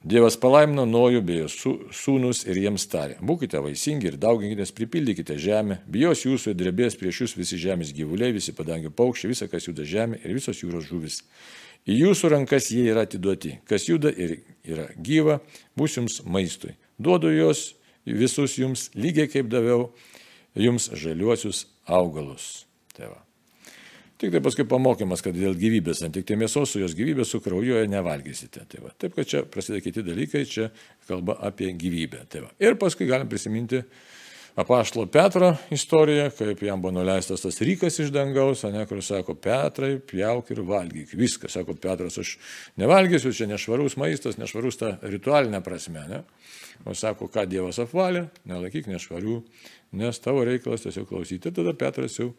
Dievas 0.02 0.34
palaimino 0.42 0.88
Nojų 0.90 1.20
bei 1.22 1.36
jos 1.44 1.60
sūnus 1.94 2.40
ir 2.50 2.58
jiems 2.58 2.88
tarė, 2.90 3.20
būkite 3.22 3.60
vaisingi 3.62 4.08
ir 4.10 4.16
dauginkitės, 4.18 4.72
pripildykite 4.74 5.36
žemę, 5.38 5.78
bijos 5.86 6.24
jūsų 6.26 6.56
ir 6.56 6.58
drebės 6.58 6.98
prieš 6.98 7.20
jūs 7.22 7.36
visi 7.38 7.60
žemės 7.62 7.92
gyvuliai, 7.94 8.34
visi 8.34 8.56
padangių 8.58 8.90
paukščiai, 8.98 9.30
visa, 9.30 9.46
kas 9.52 9.70
juda 9.70 9.86
žemė 9.86 10.18
ir 10.24 10.34
visos 10.34 10.58
jūros 10.64 10.88
žuvis. 10.90 11.20
Į 11.86 12.00
jūsų 12.00 12.32
rankas 12.34 12.72
jie 12.74 12.88
yra 12.90 13.06
atiduoti, 13.06 13.60
kas 13.70 13.86
juda 13.90 14.10
ir 14.10 14.40
yra 14.66 14.88
gyva, 14.98 15.38
bus 15.78 16.00
jums 16.00 16.18
maistui. 16.26 16.74
Duodu 16.98 17.30
juos 17.34 17.76
visus 18.06 18.58
jums 18.58 18.90
lygiai 18.98 19.30
kaip 19.30 19.54
daviau 19.54 19.92
jums 20.58 20.90
žaliuosius 20.98 21.68
augalus. 21.88 22.66
Tai 22.96 23.10
va. 23.12 23.20
Tik 24.22 24.36
tai 24.36 24.42
paskui 24.46 24.68
pamokymas, 24.70 25.24
kad 25.26 25.34
dėl 25.34 25.56
gyvybės, 25.58 26.04
ne 26.04 26.12
tik 26.14 26.28
tai 26.30 26.36
mėsos 26.38 26.70
su 26.70 26.82
jos 26.84 26.94
gyvybės, 26.94 27.32
su 27.34 27.40
kraujoje 27.42 27.88
nevalgysite. 27.90 28.68
Tai 28.70 28.84
va. 28.84 28.92
Taip, 29.02 29.16
kad 29.18 29.30
čia 29.30 29.42
prasideda 29.50 29.82
kiti 29.82 30.04
dalykai, 30.06 30.44
čia 30.46 30.68
kalba 31.10 31.40
apie 31.48 31.72
gyvybę. 31.74 32.28
Tai 32.30 32.44
va. 32.46 32.52
Ir 32.62 32.78
paskui 32.82 33.10
galim 33.10 33.32
prisiminti 33.32 33.82
apaštalo 34.62 35.06
Petro 35.12 35.52
istoriją, 35.74 36.30
kaip 36.38 36.64
jam 36.64 36.82
buvo 36.82 36.94
nuleistas 37.00 37.44
tas 37.44 37.60
rykas 37.62 38.00
iš 38.04 38.12
dangaus, 38.14 38.64
ne, 38.70 38.86
kur 38.90 39.02
sako, 39.04 39.36
Petrai, 39.36 39.96
pjauk 40.00 40.52
ir 40.54 40.64
valgyk. 40.68 41.14
Viskas, 41.18 41.56
sako 41.58 41.76
Petras, 41.82 42.18
aš 42.22 42.38
nevalgysiu, 42.82 43.34
čia 43.36 43.50
nešvarus 43.52 43.98
maistas, 44.02 44.40
nešvarus 44.42 44.80
ta 44.82 44.96
ritualinė 45.02 45.64
prasme. 45.66 46.08
Ne? 46.10 46.24
O 46.86 46.96
sako, 46.98 47.30
ką 47.32 47.46
Dievas 47.50 47.82
apvalė, 47.84 48.28
nelaikyk 48.50 48.90
nešvarių, 48.90 49.42
nes 50.02 50.22
tavo 50.24 50.46
reikalas 50.48 50.86
tiesiog 50.86 51.10
klausyti. 51.10 51.54
Tada 51.54 51.76
Petras 51.78 52.18
jau 52.18 52.32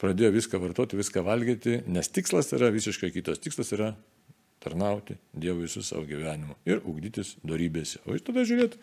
pradėjo 0.00 0.34
viską 0.38 0.60
vartoti, 0.62 0.98
viską 1.00 1.24
valgyti, 1.26 1.80
nes 1.90 2.08
tikslas 2.12 2.52
yra 2.56 2.70
visiškai 2.74 3.12
kitas. 3.14 3.42
Tikslas 3.42 3.72
yra 3.76 3.94
tarnauti 4.64 5.16
Dievui 5.36 5.66
visų 5.66 5.82
savo 5.84 6.04
gyvenimu 6.08 6.56
ir 6.68 6.80
ugdytis 6.88 7.34
darybėse. 7.46 8.00
O 8.08 8.16
iš 8.16 8.24
tada 8.26 8.44
žiūrėti, 8.48 8.80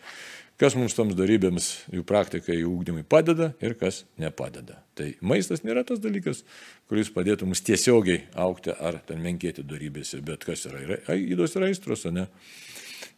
kas 0.60 0.76
mums 0.78 0.96
toms 0.96 1.16
darybėms, 1.18 1.68
jų 1.92 2.04
praktikai, 2.08 2.60
jų 2.60 2.70
ugdymui 2.70 3.04
padeda 3.08 3.50
ir 3.64 3.76
kas 3.80 4.02
nepadeda. 4.20 4.78
Tai 4.98 5.10
maistas 5.24 5.64
nėra 5.66 5.84
tas 5.88 6.02
dalykas, 6.02 6.44
kuris 6.90 7.12
padėtų 7.12 7.48
mums 7.50 7.64
tiesiogiai 7.66 8.24
aukti 8.46 8.74
ar 8.74 9.00
ten 9.06 9.22
menkėti 9.24 9.64
darybėse, 9.66 10.22
bet 10.24 10.46
kas 10.48 10.66
yra, 10.70 10.82
yra 10.86 11.18
įdos 11.18 11.56
ir 11.58 11.68
aistros, 11.68 12.06
o 12.06 12.14
ne. 12.14 12.28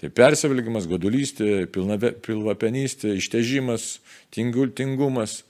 Tai 0.00 0.10
persivalgymas, 0.10 0.88
godulystė, 0.90 1.66
pilvapenystė, 1.70 3.14
ištežimas, 3.20 3.98
tingul, 4.34 4.72
tingumas 4.74 5.42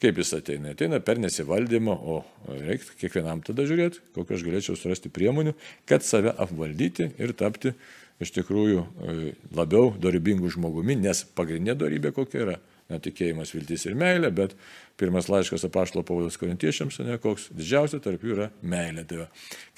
Kaip 0.00 0.16
jis 0.16 0.32
ateina? 0.38 0.72
Ateina 0.72 1.00
per 1.04 1.20
nesivaldymą, 1.20 1.92
o 1.92 2.20
reikia 2.48 2.96
kiekvienam 3.02 3.42
tada 3.44 3.66
žiūrėti, 3.68 4.00
kokią 4.16 4.38
aš 4.38 4.44
galėčiau 4.46 4.78
surasti 4.78 5.12
priemonių, 5.12 5.52
kad 5.88 6.06
save 6.06 6.32
apvaldyti 6.40 7.10
ir 7.20 7.34
tapti 7.36 7.74
iš 8.20 8.32
tikrųjų 8.36 8.80
e, 8.80 9.16
labiau 9.56 9.92
dorybingų 10.00 10.52
žmogumi, 10.56 10.96
nes 11.00 11.22
pagrindinė 11.36 11.76
dorybė 11.80 12.14
kokia 12.16 12.44
yra 12.46 12.56
netikėjimas, 12.90 13.52
viltis 13.54 13.84
ir 13.86 13.94
meilė, 13.98 14.32
bet 14.34 14.56
pirmas 15.00 15.28
laiškas 15.30 15.64
apaštalo 15.68 16.02
Paulius 16.06 16.38
korintiečiams, 16.40 16.98
ne 17.06 17.20
koks 17.22 17.48
didžiausia 17.56 18.00
tarp 18.02 18.24
jų 18.24 18.34
yra 18.34 18.48
meilė. 18.66 19.04
Tai 19.08 19.20
va, 19.22 19.28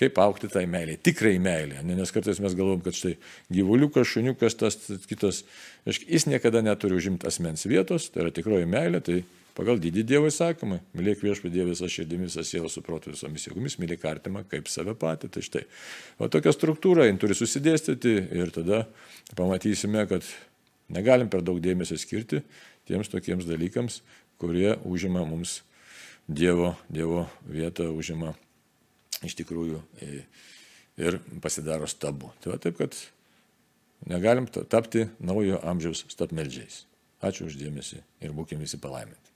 kaip 0.01 0.23
aukti 0.23 0.51
tai 0.53 0.65
meilė, 0.71 0.97
tikrai 1.05 1.35
meilė, 1.43 1.83
ne, 1.85 1.99
nes 1.99 2.15
kartais 2.15 2.41
mes 2.43 2.57
galvom, 2.59 2.81
kad 2.85 2.97
štai 2.97 3.15
gyvuliukas, 3.53 4.09
šuniukas, 4.15 4.59
tas 4.63 4.81
kitas, 5.11 5.43
jis 5.87 6.29
niekada 6.31 6.65
neturi 6.65 6.99
užimti 6.99 7.29
asmens 7.29 7.67
vietos, 7.69 8.09
tai 8.15 8.27
yra 8.27 8.35
tikroji 8.35 8.71
meilė, 8.71 9.03
tai 9.05 9.21
Pagal 9.57 9.81
didį 9.83 10.05
Dievo 10.09 10.29
įsakymą, 10.31 10.79
mylėk 10.97 11.21
viešpą 11.25 11.51
Dievą 11.53 11.75
visą 11.75 11.89
širdimi, 11.93 12.29
visą 12.31 12.45
sielą, 12.47 12.71
suprotų 12.73 13.13
visomis 13.13 13.45
jėgomis, 13.45 13.77
mylėk 13.83 14.07
artimą 14.09 14.47
kaip 14.49 14.71
save 14.73 14.95
patį. 14.97 15.29
Tai 15.35 15.43
štai. 15.45 15.65
O 16.17 16.29
tokia 16.33 16.55
struktūra, 16.57 17.05
jin 17.09 17.21
turi 17.21 17.37
susidėstyti 17.37 18.15
ir 18.39 18.53
tada 18.55 18.87
pamatysime, 19.37 20.07
kad 20.09 20.25
negalim 20.93 21.29
per 21.33 21.45
daug 21.45 21.61
dėmesio 21.61 21.99
skirti 22.01 22.41
tiems 22.89 23.13
tokiems 23.13 23.45
dalykams, 23.49 24.01
kurie 24.41 24.73
užima 24.89 25.27
mums 25.29 25.61
Dievo, 26.29 26.77
dievo 26.87 27.25
vietą, 27.51 27.89
užima 27.91 28.31
iš 29.27 29.35
tikrųjų 29.41 29.81
ir 31.03 31.19
pasidaro 31.43 31.89
stabu. 31.91 32.31
Tai 32.41 32.55
va 32.55 32.61
taip, 32.63 32.79
kad 32.79 32.95
negalim 34.07 34.47
tapti 34.47 35.09
naujo 35.19 35.59
amžiaus 35.67 36.07
stapmeldžiais. 36.15 36.85
Ačiū 37.23 37.51
uždėmesi 37.51 38.01
ir 38.23 38.39
būkime 38.39 38.63
visi 38.63 38.79
palaiminti. 38.83 39.32